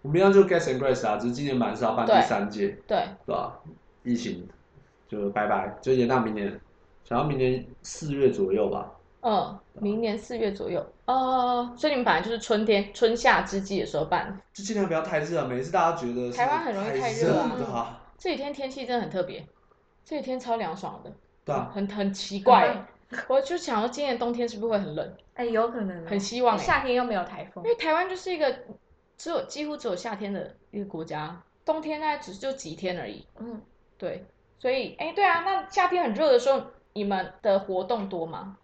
[0.00, 3.60] 我们一样就 Gas and Grace 啊，只是今年版是要办第三届，对，对吧？
[4.02, 4.48] 疫情
[5.08, 6.60] 就拜拜，就延到明年，
[7.04, 8.90] 想要明年四月左右吧。
[9.20, 10.84] 嗯，明年四月左右。
[11.06, 14.36] 哦，所以你们本来就是春天春夏之际的时候办。
[14.52, 18.00] 就尽量不要太热，每次大家觉得台湾很容易太热啊对吧？
[18.18, 19.46] 这几天天气真的很特别，
[20.04, 21.12] 这几天超凉爽的，
[21.44, 22.84] 对啊，很很奇怪。
[23.28, 25.14] 我就想说，今年冬天是不是会很冷？
[25.34, 28.52] 哎，有可能哦很希望夏天又没有台风因，为台湾就是一个
[29.18, 33.26] 只有几乎只有夏天的一个国家，冬天大概只就几天而已。
[33.38, 33.60] 嗯，
[34.02, 34.26] 对，
[34.58, 36.60] 所以哎，对啊，那夏天很热的时候，
[36.92, 38.56] 你们的活动多吗？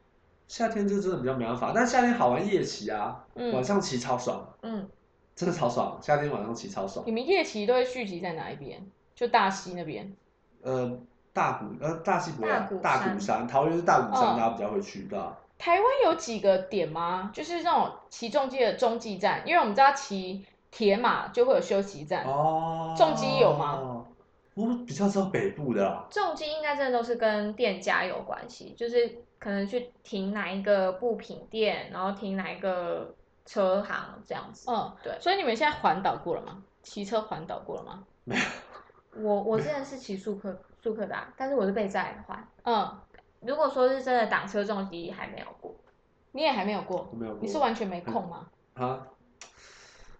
[0.48, 4.88] 夏天就真的比较没办法，但夏天好玩夜骑啊，嗯晚上骑超爽，嗯，
[5.37, 7.12] 真的超爽，夏天晚上骑超爽你。
[7.12, 8.85] 们夜骑都会聚集在哪一边？
[9.14, 10.12] 就大溪那边。
[10.62, 10.98] 呃，
[11.33, 15.38] 大鼓呃大溪不会啊大鼓大鼓山，桃园是大鼓山，嗯大家比较会去的啊。
[15.57, 17.31] 台湾有几个点吗？
[17.33, 22.24] 就是那种骑重机的中继站，因为我们知道骑铁马就会有休息站。
[22.24, 23.98] 哦，重机有吗？
[24.59, 33.14] 我比较知道北部的啊，重机应该真的都是跟店家有关系，就是可能去停哪一个布品店，然后停哪一个
[33.47, 34.68] 车行这样子。
[34.68, 36.64] 嗯，对所以你们现在环岛过了吗？
[36.83, 38.05] 骑车环岛过了吗？
[38.25, 38.42] 没有
[39.23, 42.49] 我我之前是骑速克速克达，但是我是被载环。
[42.64, 42.99] 嗯，
[43.40, 45.75] 如果说是真的挡车重机，还没有过。
[46.33, 47.40] 你也还没有过，没有过。
[47.42, 48.49] 你是完全没空吗？
[48.75, 49.07] 啊？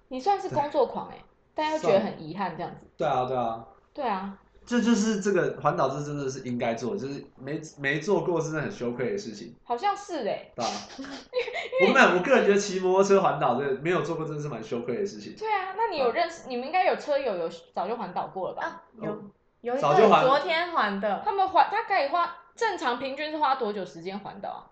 [0.09, 1.19] 你算是工作狂哎、
[1.55, 2.87] 但又觉得很遗憾这样子。
[2.97, 3.67] 对啊，对啊，
[3.99, 10.53] 对啊，这就是这个环岛，这真的是应该做，就是没没做过，真的很羞愧的事情，好像是哎。
[10.55, 10.71] 对吧？
[11.89, 15.35] 我们我个人觉得骑摩托车环岛这没有做过，真的是蛮羞愧的事情。
[15.37, 16.47] 对啊，那你有认识？
[16.47, 18.63] 你们应该有车友有早就环岛过了吧？
[18.63, 19.21] 啊，有
[19.63, 24.63] 有一早就昨天环的，他们环，他可以花正常平均是花多久时间环岛啊？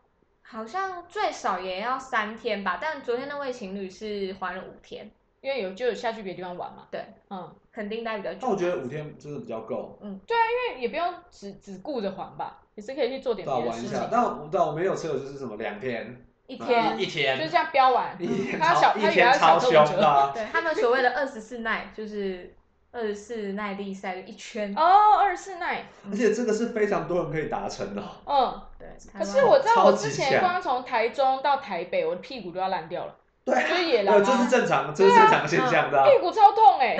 [0.42, 5.10] 好像最少也要三天吧，但昨天那位情侣是环了五天，
[5.46, 6.88] 因为有就有下去别的地方玩嘛。
[6.90, 8.38] 对，嗯，肯定待比较久。
[8.42, 14.08] 那我觉得五天真的比较够，嗯，对啊因为也不用只只顾着环吧，也是可以去做点别的事情玩一下。。
[14.10, 20.00] 但我对啊我没有车友就是什么两天，一天，一一天，就是这样飙完，一天他小超一他以为他天超凶小车五折。
[20.00, 20.32] 的啊。
[20.34, 22.52] 对他们所谓的二十四耐，就是
[22.90, 24.74] 二十四耐力赛就一圈。
[24.76, 28.16] 哦，二十四耐，而且这个是非常多人可以达成的哦。
[28.26, 28.62] 嗯。
[28.78, 36.04] 对，可是我知道，我之前光从台中到台北，我的屁股都要烂掉了，对啊，就是野狼对，啊，这是正常，这是正常现象的啊。
[36.04, 36.96] 屁股超痛哎、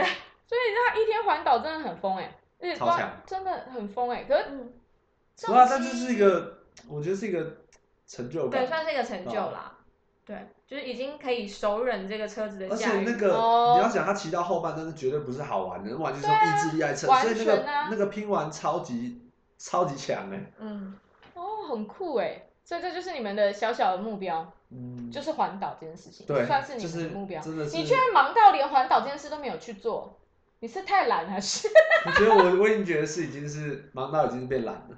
[0.47, 3.11] 所以他一天环岛真的很疯哎、而且超强。
[3.27, 4.73] 真的很疯哎、可是嗯，
[5.45, 7.45] 对啊，但这是一个，我觉得是一个
[8.07, 8.69] 成就对，感。
[8.69, 9.73] 算是一个成就啦。
[10.25, 12.77] 对，就是已经可以熟忍这个车子的而。
[12.77, 13.75] 且那个、哦。
[13.77, 19.21] 你要想，他骑到后半段是绝对不是好玩的，完全是意志力在撑，完所以那个、那个拼完超级
[19.59, 20.97] 超级强哎、嗯，
[21.35, 27.41] 哦很酷哎、所以这就是你们的小小的目标，嗯，就是环岛这件事情，对，算是你就是们的目标。
[27.41, 30.19] 真的是，你居然忙到连环岛这件事都没有去做，
[30.59, 31.69] 你是太懒还是
[32.05, 34.97] 我觉得我我已经觉得是已经是忙到已经是变懒了，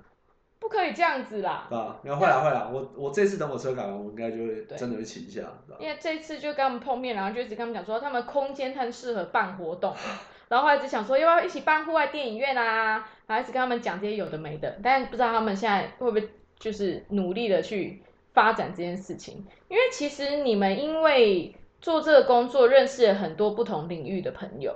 [0.59, 1.67] 不可以这样子啦？
[1.69, 2.01] 对吧？
[2.03, 5.43] 然后会啦会啦，我我这次等我车改完，我应该就会真的会骑一下，
[5.79, 9.95] 因为这一次就跟他们碰面，然后就一直跟他们讲说，他们空间很适合办活动，
[10.49, 24.75] 然后后来一直想说要不要一起办户外电影院啊，然后一直跟他们讲这些有的没的，但不知道他们现在会不会就是努力的去发展这件事情，因为其实你们因为做这个工作认识了很多不同领域的朋友。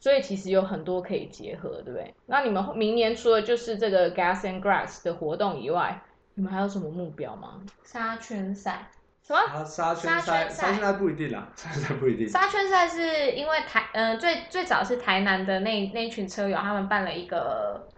[0.00, 2.14] 所以其实有很多可以结合，对不对？
[2.26, 5.98] 那你们明年除了就是这个 Gas and Grass 的活动以外，
[6.34, 7.62] 你们还有什么目标吗？
[7.84, 8.90] 沙圈赛，
[9.26, 9.40] 什么？
[9.40, 12.28] 啊，沙圈赛，圈赛沙圈赛不一定啦， 沙圈赛不一定。
[12.28, 17.88] 沙圈赛是因为台，嗯、最最早是台南的那那群车友，他们办了一个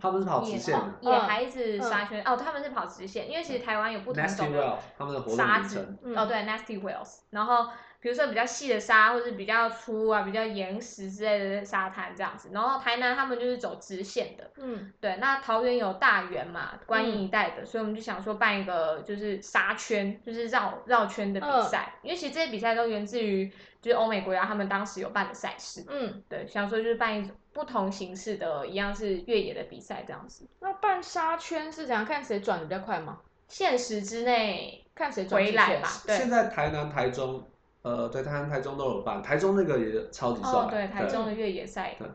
[0.00, 7.68] 他们是跑直野线的野孩子嗯沙圈，哦，他们是跑直线，因为其实台湾有不同种的他们的沙子，，嗯哦对，nasty wheels，然后
[8.00, 14.92] 比如说比较细的沙，或者比较粗啊、比较岩石之类的沙滩这样子，然后台南他们就是走直线的，嗯。
[15.00, 32.06] 对，那桃园有大园嘛，观音一带的，所以我们就想说办一个就是沙圈，就是绕绕圈的比赛，因为其实这些比赛都源自于就是欧美国家他们当时有办的赛事，嗯，对，想说就是办一种不同形式的，一样是越野的比赛这样子，那办沙圈是怎样？
[32.06, 33.18] 看谁转的比较快吗？
[33.48, 36.30] 限时之内看谁回来吧，对现。
[36.30, 37.44] 在台南、台中，
[37.82, 42.08] 呃，对，台南、台中都有办，台中那个也超级帅，哦，对，台中的越野赛，对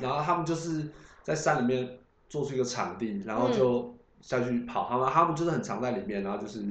[0.00, 0.88] 然后他们就是
[1.22, 6.64] 在山里面做出一个场地，然后嗯就下去跑，他们他们就是很常在里面，然后就是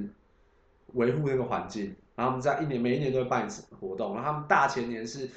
[0.88, 5.30] 维护那个环境，然后我们在一年每一年都会办一次活动，然后他们大前年是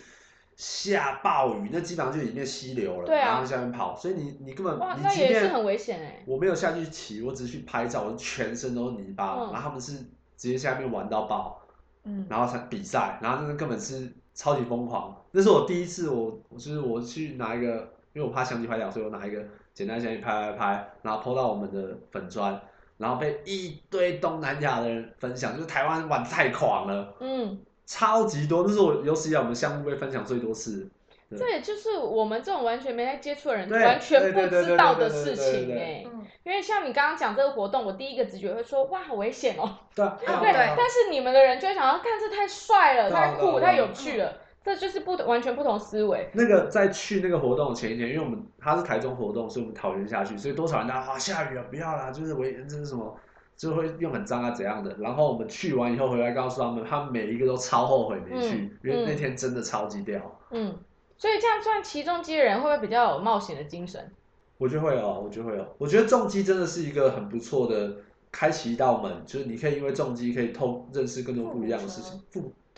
[0.57, 6.23] 下暴雨，那基本上就里面溪流了，对啊然后下面跑，所以你你根本哇，你即那也是便很危险哎。
[6.27, 9.93] 我没有下去骑，我只是去拍照，我全身都是泥巴，嗯然后他们是
[10.37, 11.61] 直接下面玩到爆。
[12.05, 15.15] 嗯，然后才比赛，然后那个根本是超级疯狂。
[15.33, 22.59] 那是我第一次我，我就是我去拿一个，因为我怕相机拍掉，所以我拿一个简单相机拍拍拍，然后 PO 到我们的粉砖，
[22.99, 30.91] 然后被一堆东南亚的人分享，就是台湾玩太狂了，嗯，超级多，那是我有史以来我们项目被分享最多次。
[31.31, 36.03] 也就是我们这种完全没在接触的人完全不知道的事情哎。
[36.07, 46.29] 嗯，因为像你刚刚讲这个活动，我第一个直觉会说哇好危险哦，对啊，对啊对，啊但是你们的人就会想要看这太帅了，太酷，啊啊太有趣了，这就是不完全不同思维。
[46.35, 53.17] 那个在去那个活动的前一天，因为我们他是台中活动，所以我们桃园下去，所以多少人大家啊下雨了，不要啦，就是我这是什么，
[53.57, 54.95] 就会用很脏啊怎样的。
[54.99, 60.39] 然后我们去完以后回来告诉他们，他们每一个都超后悔没去，嗯因为那天真的超级屌。
[60.51, 60.77] 嗯，
[61.17, 64.11] 所以这样算骑重机的人会不会比较有冒险的精神？
[64.59, 65.67] 我觉得会哦，我觉得会哦。
[65.79, 67.97] 我觉得重机真的是一个很不错的
[68.33, 72.21] 开启一道门，就是你可以因为重机可以透认识更多不一样的事情。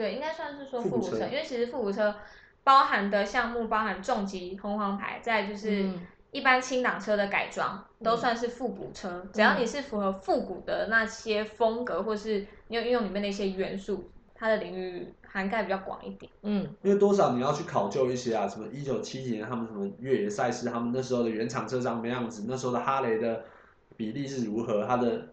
[0.01, 2.15] 复对，应该算是说复古车车，因为其实复古车
[2.65, 9.27] 包含的项目包含重疾、红黄牌，再就是嗯一般轻档车的改装，都算是复古车。
[9.33, 16.31] 只要你是符合复古的那些风格，或是你有运用里面的一些元素，它的领域涵盖比较广一点。
[16.43, 23.45] 嗯因为多少你要去考究一些啊，什么一九七几年他们什么越野赛事，他们那时候的原厂车长什么样子，那时候的哈雷的
[23.97, 25.27] 比例是如何，它的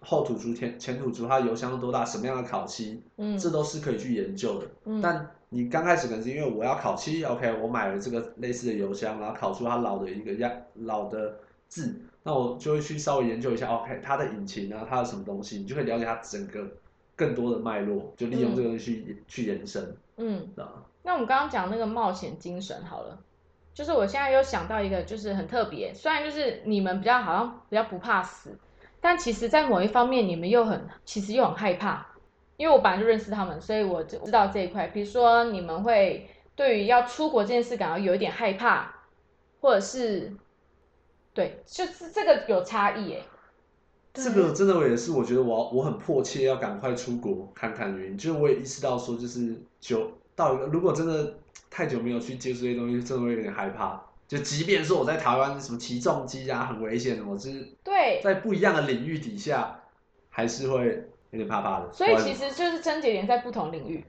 [0.00, 3.38] 后土族前前土族它油箱有多大，什么样的烤漆，嗯。
[3.38, 4.66] 这都是可以去研究的。
[4.84, 16.66] 嗯，但你刚开始可能是因为我要烤漆，OK，我买了这个类似的油箱，然后烤出它老的一个样老的字，那我就会去稍微研究一下，OK，它的引擎啊，它的什么东西，你就可以了解它整个
[17.16, 23.18] 更多的脉络，就利用这个东西去、去延伸，嗯，啊，那我们刚刚讲那个冒险精神好了，
[23.72, 28.58] 就是我现在又想到一个，就是很特别，虽然就是你们比较好像比较不怕死，
[29.00, 32.06] 但其实在某一方面你们又很其实又很害怕，
[32.56, 34.88] 因为我本来就认识他们，所以我就知道这一块。
[34.88, 38.92] 比如说你们会对于要出国这件事感到有一点害怕，
[39.60, 40.32] 或者是
[41.32, 43.22] 对，就是这个有差异诶。
[44.14, 51.34] 这个真的我也是，我觉得我我很迫切要赶快出国看看的原因，就是我也意识到说，就是久到一个如果真的
[51.70, 54.02] 太久没有去接触这些东西，真的会有点害怕。
[54.28, 59.80] 就即便是我在台湾什么骑重机啊很危险，我就是对，在不一样的领域底下，
[60.28, 61.90] 还是会有点怕怕的。
[61.90, 64.04] 所以其实就是症结点在不同领域。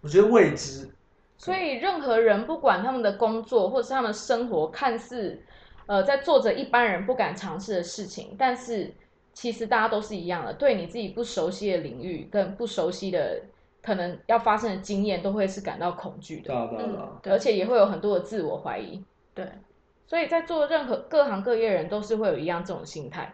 [0.00, 0.90] 我觉得未知，
[1.38, 5.40] 所以任何人不管他们的工作或者是他们生活，看似
[5.86, 8.92] 呃在做着一般人不敢尝试的事情，但是
[9.32, 13.42] 其实大家都是一样的，对你自己不熟悉的领域跟不熟悉的
[13.82, 19.02] 可能要发生的经验，都会是感到恐惧的，对啊对而且也会有很多的自我怀疑。
[19.34, 19.46] 对
[20.06, 23.32] 所以在做任何各行各业的人都是会有一样这种心态。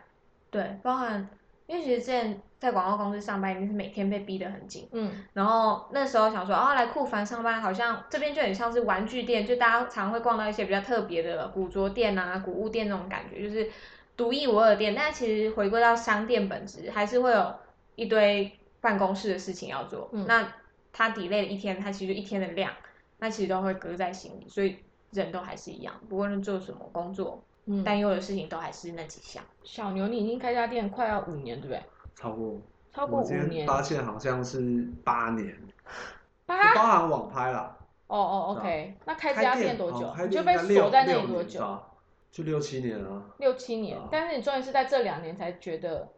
[0.50, 1.28] 对，包含
[1.66, 4.88] 因为其实之前在广告公司上班，一定是每天被逼得很紧。
[4.92, 13.68] 嗯然后那时候想说，哦，来库凡上班，好像这边就很像是玩具店，就大家常会逛到一些比较特别的古着店啊、古物店那种感觉，就是
[14.16, 14.94] 独一无二的店。
[14.94, 17.54] 但其实回归到商店本质，还是会有
[17.94, 18.52] 一堆
[18.86, 20.08] 办公室的事情要做。
[20.12, 20.52] 嗯那
[20.92, 22.72] 他 delay 了一天，他其实一天的量，
[23.18, 24.76] 那其实都会搁在心里，所以
[25.10, 29.42] 人都还是一样，不论做什么工作，嗯，担忧的事情都还是那几项。
[29.64, 31.82] 小牛，你已经开家店快要五年，对不对？
[32.14, 32.60] 超过
[32.94, 35.54] 超过五年，发现好像是八年，
[36.46, 37.76] 八就包含网拍啦。
[38.06, 40.28] 哦哦，OK，那开开家店多久？
[40.28, 41.78] 就被锁在那六里多久？
[42.30, 43.22] 就六七年啊。
[43.38, 46.08] 六七年但是你终于是在这两年才觉得，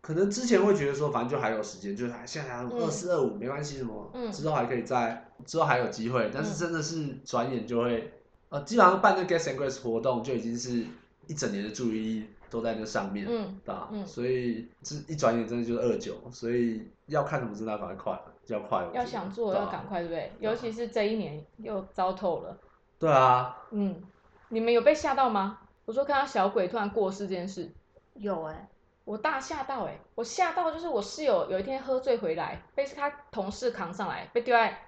[0.00, 8.12] 可能之前会觉得说，反正就还有时间，就是还现在还二四二五没关系，什么、嗯之后还可以再之后还有机会，但是真的是转眼就会，
[8.48, 10.84] 呃，基本上办这 Guest and Grace 活动就已经是
[11.26, 13.88] 一整年的注意力都在那上面，嗯对吧？
[13.92, 20.32] 嗯所以这一转眼真的就是二九，所以要看什么真的要赶快快，要快，要想做要赶快，对不对？
[20.40, 22.56] 尤其是这一年又糟透了。
[22.98, 24.02] 对啊，嗯，
[24.48, 25.58] 你们有被吓到吗？
[25.84, 27.70] 我说看到小鬼突然过世这件事，
[28.14, 28.68] 有哎、
[29.04, 34.78] 我大吓到哎、我吓到就是我室友有一天喝醉回来，被他同事扛上来，被丢在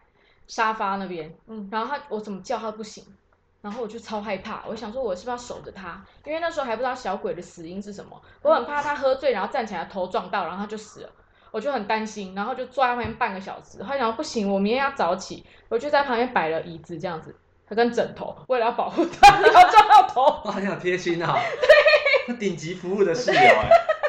[0.47, 3.05] 沙发那边，嗯然后他我怎么叫他都不醒，
[3.61, 11.11] 然后我就超害怕，我想说我是不是要守着他，因为那时候还不知道小鬼的死因是什么，我很怕他喝醉然后站起来头撞到，然后他就死了。
[11.51, 13.83] 我就很担心，然后就坐在旁边半个小时。
[13.83, 17.37] 后来想说不行，我明天要早起，我就在旁边摆了椅子这样子，
[17.69, 20.23] 他跟枕头，为了要保护他 不要撞到头。
[20.47, 21.37] 哇，很有贴心啊，
[22.27, 23.69] 对，顶级服务的室友哎、
[24.01, 24.02] 被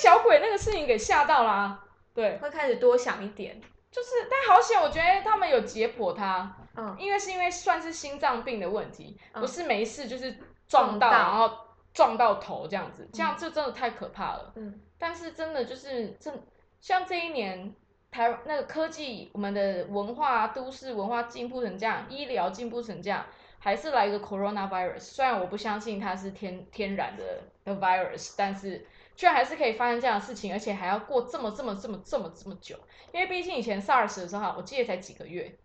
[0.00, 3.60] 小鬼那个事情给吓到啦、对，会开始多想一点。
[3.90, 9.40] 就是但好险，我觉得他们有解剖他，嗯，因为是因为算是心脏病的问题，嗯。
[9.40, 10.36] 不是没事就是
[10.68, 11.50] 撞到，然后
[11.94, 14.52] 撞到头这样子，这样就真的太可怕了。
[14.56, 16.30] 嗯，但是真的就是这
[16.80, 17.74] 像这一年
[18.10, 23.24] 台湾那个科技，我们的文化、都市文化进步成这样，医疗进步成这样，
[23.58, 25.00] 还是来一个 coronavirus。
[25.00, 32.76] 虽然我不相信它是天天然的的 virus，但是居然还是可以发生这样的事情，而且还要过这么这么这么这么这么久。
[33.12, 35.56] 因为毕竟以前 SARS 的时候，我记得才几个月，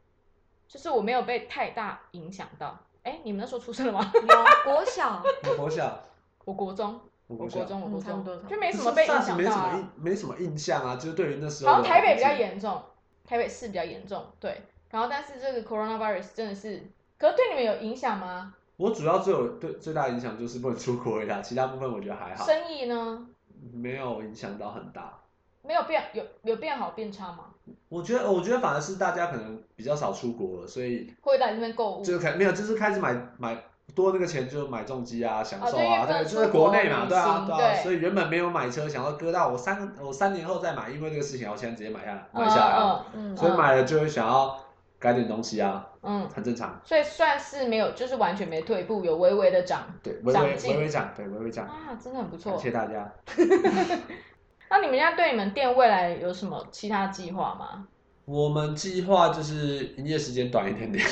[0.68, 2.80] 就是我没有被太大影响到。
[3.04, 4.12] 哎，你们那时候出生了吗？
[4.14, 4.22] 有
[4.64, 6.04] 国小， 我国小，
[6.46, 9.36] 我国中，我国小，我国中，我嗯国中就没什么被影响到啊。
[9.38, 12.32] 没什么印，没什么印象啊，就是对于那时候，好像台北比较。
[12.32, 12.82] 严重，
[13.26, 14.62] 台北市比较严重，对。
[14.90, 16.84] 然后但是这个 coronavirus 真的是，
[17.18, 18.54] 可是对你们有影响吗？
[18.78, 23.28] 我主要最有对最大影响就是不能出国而已啦，其他部分我觉得还好，生意呢？
[23.74, 25.18] 没有影响到很大。
[25.64, 27.46] 没有变，有有变好变差吗？
[27.88, 32.04] 我觉得，我觉得反而是大家可能比较少出国了，所以会来这边购物？
[32.04, 33.56] 就开没有，就是开始买买
[33.94, 44.58] 多那个钱就买重机啊，享受啊，对就在出国国内嘛，旅对啊，行对啊，对所以原本没有买车，想要搁到我三我三年后再买，因为这个事情，我现在直接买下来买下来啊，嗯，所以买了就会想要
[45.02, 52.66] 改点东西啊，嗯，很正常，所以算是没有，就是完全没退步，有微微的涨对，微微微微涨，对，微微涨，啊，真的很不错谢。
[52.66, 53.12] 谢大家。
[54.70, 57.88] 那你们家对你们店未来有什么其他计划吗？
[58.26, 61.04] 我们计划就是营业时间短一点点，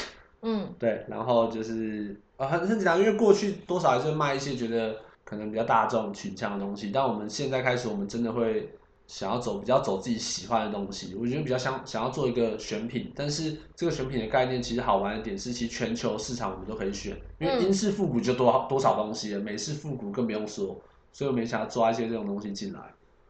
[0.44, 8.70] 嗯 对，然后就是啊很很简单，因为过去多少还是会卖一些觉得可能比较大众群像的东西，但我们现在开始，我们真的会
[9.10, 20.80] 想要走比较走自己喜欢的东西，我觉得比较想想要做一个选品，但是这个选品的概念其实好玩的点是，其实全球市场我们都可以选，因为嗯英式复古就多多少东西了，美式复古更不用说，
[21.12, 22.80] 所以我们也想要抓一些这种东西进来。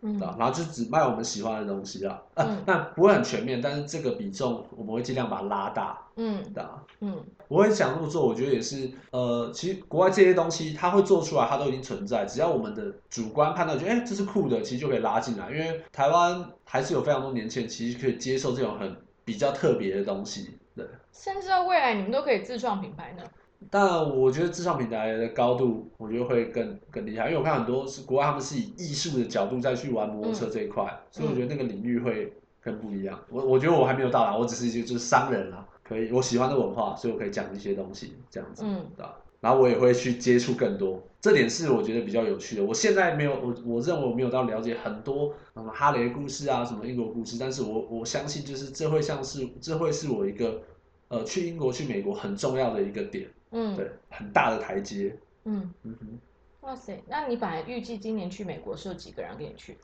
[0.02, 0.20] 嗯？
[0.20, 6.84] 然后就只卖我们喜欢的东西啊，呃嗯 那不会很全面，但是这个比重我们会尽量把它拉大，嗯对吧？
[7.02, 18.96] 嗯我会想这么做，我觉得也是，呃，其实国外这些东西它会做出来，它都已经存在，只要我们的主观判断觉得，哎，这是酷的，其实就可以拉进来，因为台湾还是有非常多年轻人其实可以接受这种很
[19.26, 20.86] 比较特别的东西，对。
[21.12, 23.24] 甚至到未来你们都可以自创品牌呢。
[23.70, 33.20] 但我觉得自创平台的高度，我觉得会更更厉害，因为我看很多是国外，他们是以艺术的角度再去玩摩托车这一块，所以我觉得那个领域会更不一样。
[33.30, 39.16] 我我觉得我还没有到达，我只是一个就是商人啦，可以我喜欢的文化，所以我可以讲一些东西这样子，嗯对吧？
[39.42, 42.64] 然后我也会去接触更多，这点是我觉得比较有趣的。
[42.64, 50.62] 我现在没有，我我认为我没有到了解很多什么哈雷故事啊，什么英国故事，但是我我相信就是这会像是这会是我一个
[51.10, 53.30] 呃去英国去美国很重要的一个点。
[53.52, 55.18] 嗯对，很大的台阶。
[55.44, 56.20] 嗯，嗯哼，
[56.62, 59.78] 哇塞，那你本来预计今年去美国是有几个人跟你去？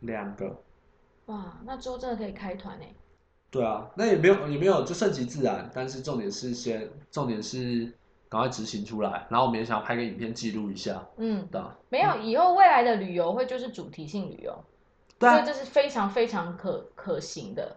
[0.00, 0.56] 两个。
[1.26, 2.86] 哇，那之后真的可以开团哎。
[3.50, 5.68] 对啊，那也没有也没有，就顺其自然。
[5.74, 7.92] 但是重点是先，重点是
[8.28, 9.26] 赶快执行出来。
[9.30, 14.56] 然后我们也想拍个影片记录一下，嗯，对啊，没有，以后未来的旅游会就是主题性旅游，
[15.18, 17.76] 对啊所以这是非常非常可可行的。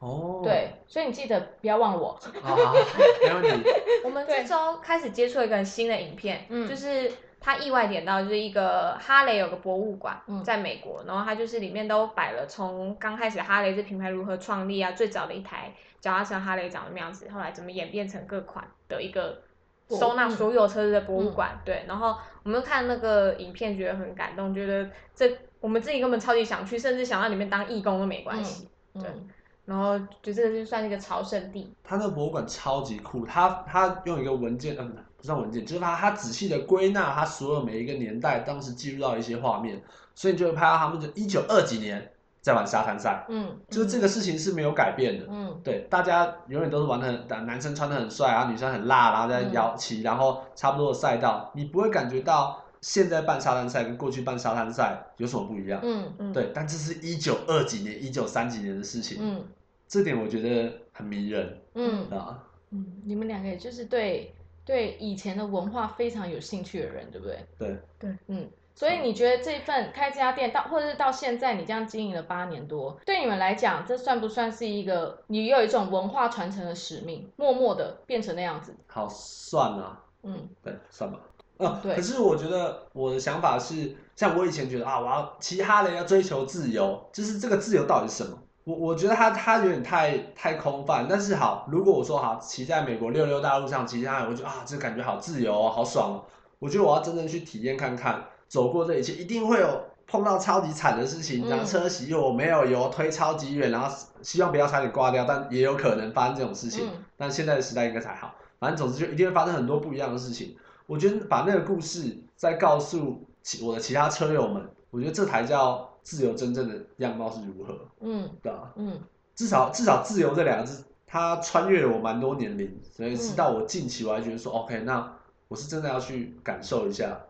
[0.00, 2.18] 哦，对，所以你记得不要忘了我。
[2.40, 2.74] 好，好，好
[3.20, 3.68] 没问题。
[4.04, 4.42] 我们对。
[4.42, 6.68] 这周开始接触一个新的影片，嗯。
[6.68, 10.44] 就是他意外点到，就是一个哈雷有个博物馆，嗯。
[10.44, 19.42] 在美国，然后它就是里面都摆了从刚开始哈雷这品牌如何创立啊，最早的一台脚踏车哈雷长什么样子，后来怎么演变成各款的一个
[19.88, 20.30] 博收纳嗯。
[20.30, 29.28] 所有车子的博物馆，对，然后我们看那个影片觉得很感动，觉得这我们自己根本超级想去，甚至想到里面当义工都没关系，对嗯
[29.68, 39.82] 然后就这个就算是一个朝圣地，他那个博物馆超级酷，他他用一个文件，嗯，不算文件，就是他他仔细的归纳他所有每一个年代当时记录到的一些画面，
[40.14, 42.10] 所以你就会拍到他们就一九二几年
[42.40, 45.26] 在玩沙滩赛，嗯就是这个事情是没有改变的。
[45.28, 55.78] 嗯对，大家永远都是玩的很，男生穿的很帅，然后女生很辣，然后在摇旗，然后差不多的赛道，你不会感觉到现在办沙滩赛跟过去办沙滩赛有什么不一样。
[55.82, 59.44] 嗯嗯，对，但这是一九二几年、一九三几年的事情，嗯
[59.88, 62.44] 这点我觉得很迷人嗯啊。
[62.70, 64.34] 嗯，你们两个也就是对
[64.64, 67.46] 对以前的文化非常有兴趣的人，对不对？
[67.58, 78.74] 对对，嗯，所以你觉得这份开这家店到，或者是到现在你这样经营了八年多，对你们来讲，这算不算是一个你有一种文化传承的使命，默默的变成那样子？
[78.86, 81.18] 好算了，嗯对，算吧。
[81.56, 88.38] 嗯，对可是我觉得我的想法是，像我以前觉得啊，我要其他人要追求自由，就是这个自由到底是什么？
[88.68, 91.06] 我我觉得它它有点太太空泛。
[91.08, 96.24] 但是好，如果我说好骑在美国六六大路上骑下来，我觉得啊，这感觉好自由哦，好爽哦。
[96.58, 103.90] 我觉得我要真正去体验看看，走过这一切，一定会有碰到超级惨的事情，嗯然后车熄火没有油，推超级远，然后
[104.20, 106.86] 希望不要差点挂掉，但也有可能发生这种事情。
[106.86, 108.34] 嗯但现在的时代应该才好。
[108.60, 110.54] 反正总之就一定会发生很多不一样的事情。
[110.86, 118.72] 我觉得把那个故事再告诉其我的其他车友们，我觉得这才叫自由真正的样貌是如何，嗯对吧？
[118.76, 118.98] 嗯
[119.34, 125.14] 至少至少自由这两个字，它穿越了我蛮多年龄，所以直到我近期我还觉得说、OK，那
[125.48, 127.20] 我是真的要去感受一下，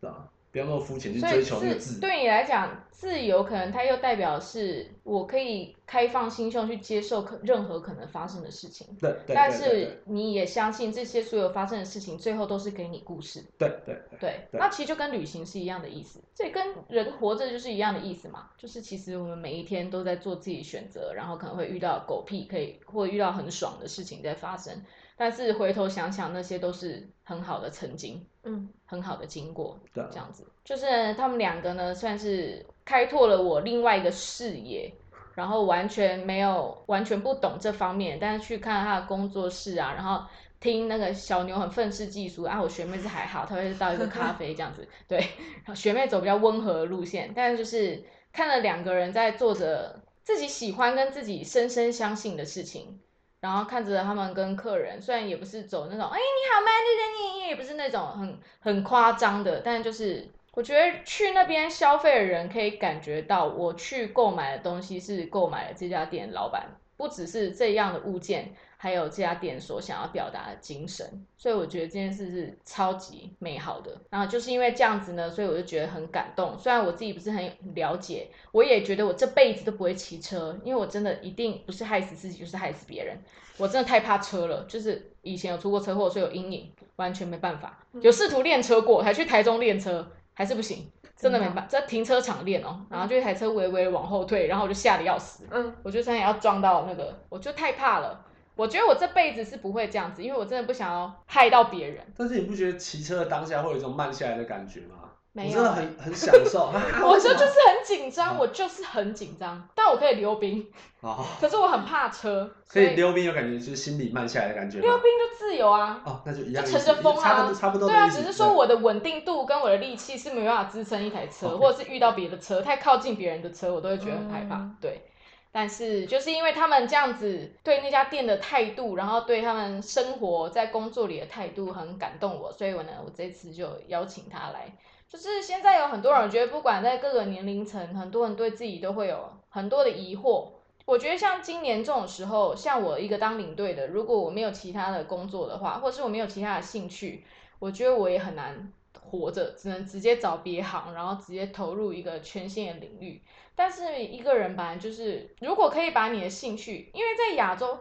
[0.00, 0.28] 对吧？
[0.58, 1.94] 不要那么肤浅去所以追求那个字。
[1.94, 8.86] 自对你来讲，自由可能它又代表是我可以开放心胸去接受可任何可能发生的事情。
[9.00, 13.44] 对对但是你也相信这些所有发生的事情，最后都是给你故事。
[13.56, 18.50] 对对对对，对那其实就跟旅行是一样的意思，这跟人活着就是一样的意思嘛。
[18.58, 24.82] 就是其实我们每一天都在做自己选择，然后可能会遇到狗屁，可以或遇到很爽的事情在发生，
[25.18, 29.78] 但是回头想想，那些都是很好的曾经，嗯，很好的经过。
[29.92, 34.90] 对啊这样子，就是他们两个呢，算是开拓了我另外一个视野。
[35.34, 40.20] 然后完全没有完全不懂这方面，但是去看他的工作室啊，然后
[40.58, 48.02] 听那个小牛很愤世嫉俗啊，我学妹是还好，她会倒一个咖啡这样子， 对，然后学妹走比较温和的路线，但是就是
[48.32, 52.98] 看了两个人在做着自己喜欢跟自己深深相信的事情，
[53.40, 66.66] 然后看着他们跟客人，虽然也不是走那种哎你好吗，谢谢你，也不是那种很很夸张的，但就是我觉得去那边消费的人可以感觉到，我去购买的东西是购买了这家店老板，
[66.96, 74.00] 不只是这样的物件，还有这家店所想要表达的精神，所以我觉得这件事是超级美好的。
[74.08, 76.56] 然后就是因为这样子呢，所以我就觉得很感动。
[76.56, 83.18] 虽然我自己不是很了解，我也觉得我这辈子都不会骑车，因为我真的一定不是害死自己，就是害死别人。
[83.56, 87.76] 我真的太怕车了，就是以前有出过车祸，所以有阴影，完全没办法。
[88.00, 91.66] 有试图练车过，还去台中练车，还是不行，真的没办法。
[91.68, 95.48] 在停车场练哦，然后就一台车微微往后退，然后我就吓得要死。
[95.50, 98.24] 嗯，我就差点要撞到那个，我就太怕了。
[98.58, 102.04] 我觉得我这辈子是不会这样子，因为我真的不想要害到别人。
[102.16, 104.96] 但是你不觉得骑车的当下会有一种慢下来的感觉吗？
[105.32, 106.72] 没有，真的很很享受。
[107.06, 110.66] 我这就是很紧张，我就是很紧张，但我可以溜冰。
[111.00, 111.24] 哦。
[111.40, 112.50] 可是我很怕车。
[112.68, 114.80] 所以溜冰有感觉就是心里慢下来的感觉。
[114.80, 116.00] 溜冰就自由啊。
[116.04, 116.64] 哦，那就一样。
[116.64, 117.88] 就乘着风啊，差不多。
[117.88, 124.68] 对啊，只是说我的稳定度跟我的力气是没办法支撑一台车，或者是遇到别的车太靠近别人的车，我都会觉得很害怕。
[124.80, 125.02] 对。
[125.50, 134.70] 但是就是因为他们这样子对那家店的态度，然后对他们生活在工作里的态度很感动我，所以我呢，我这次就邀请他来。
[135.08, 140.48] 就是现在有很多人觉得，不管在各个年龄层，很多人对自己都会有很多的疑惑。
[140.84, 147.24] 我觉得像今年这种时候，像我一个当领队的，如果我没有其他的工作的话，或者是我没有其他的兴趣，
[147.58, 148.70] 我觉得我也很难
[149.00, 153.22] 活着，只能直接找别行，然后直接投入一个全新的领域。
[153.58, 157.80] 但是一个人吧，就是如果可以把你的兴趣，因为在亚洲，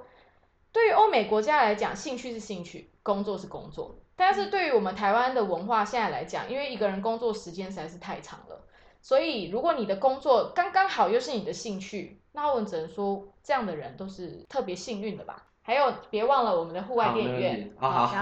[0.71, 3.99] 对于欧美国家来讲，兴趣是兴趣，工作是工作。
[4.15, 8.59] 但是对于我们台湾的文化现在来讲，因为一个人工作时间实在是太长了，
[9.03, 15.43] 所以如果你的工作刚刚好又是你的兴趣，那我只能说这样的人都是特别幸运的吧。
[15.61, 17.71] 还有别忘了我们的户外电影院，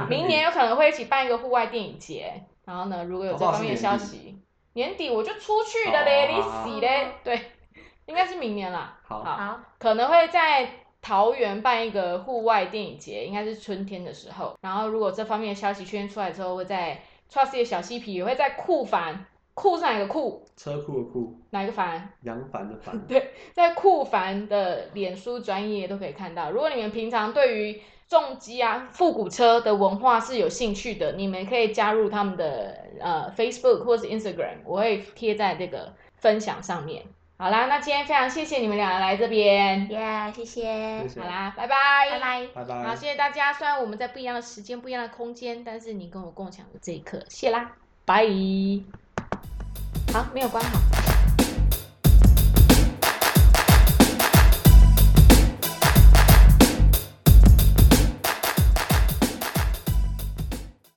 [0.10, 2.44] 明年有可能会一起办一个户外电影节。
[2.66, 4.38] 然后呢，如果有这方面的消息，
[4.76, 7.08] 年底我就出去了嘞，你死嘞？
[7.24, 7.42] 对，
[8.06, 8.98] 应该是明年啦。
[9.04, 10.70] 好，好可能会在。
[11.02, 14.58] 桃园办一个户外电影节，应该是春天的时候。
[14.62, 17.00] 然后，如果这方面的消息圈出来之后，会在
[17.32, 20.44] Trusty 的小嬉皮也会在酷凡酷是哪个酷？
[20.58, 21.40] 车库的库。
[21.52, 22.12] 哪一个凡？
[22.24, 23.00] 杨凡的凡。
[23.06, 26.50] 对，在酷凡的脸书专业都可以看到。
[26.50, 37.04] 如果你们平常对于重机啊、复古车的文化是有兴趣的，你们可以加入他们的呃 Facebook 或是 Instagram，我会贴在这个分享上面。
[37.38, 41.06] 好啦，那今天非常谢谢你们俩来这边，耶，谢谢。
[41.20, 41.76] 好啦，拜拜，
[42.12, 42.84] 拜拜，拜拜。
[42.84, 43.52] 好，谢谢大家。
[43.52, 47.74] 虽然我们在不一样的时间、不一样的空间，但是你跟我共享的这一刻，谢啦，
[48.06, 48.26] 拜。
[50.14, 51.15] 好，没有关好。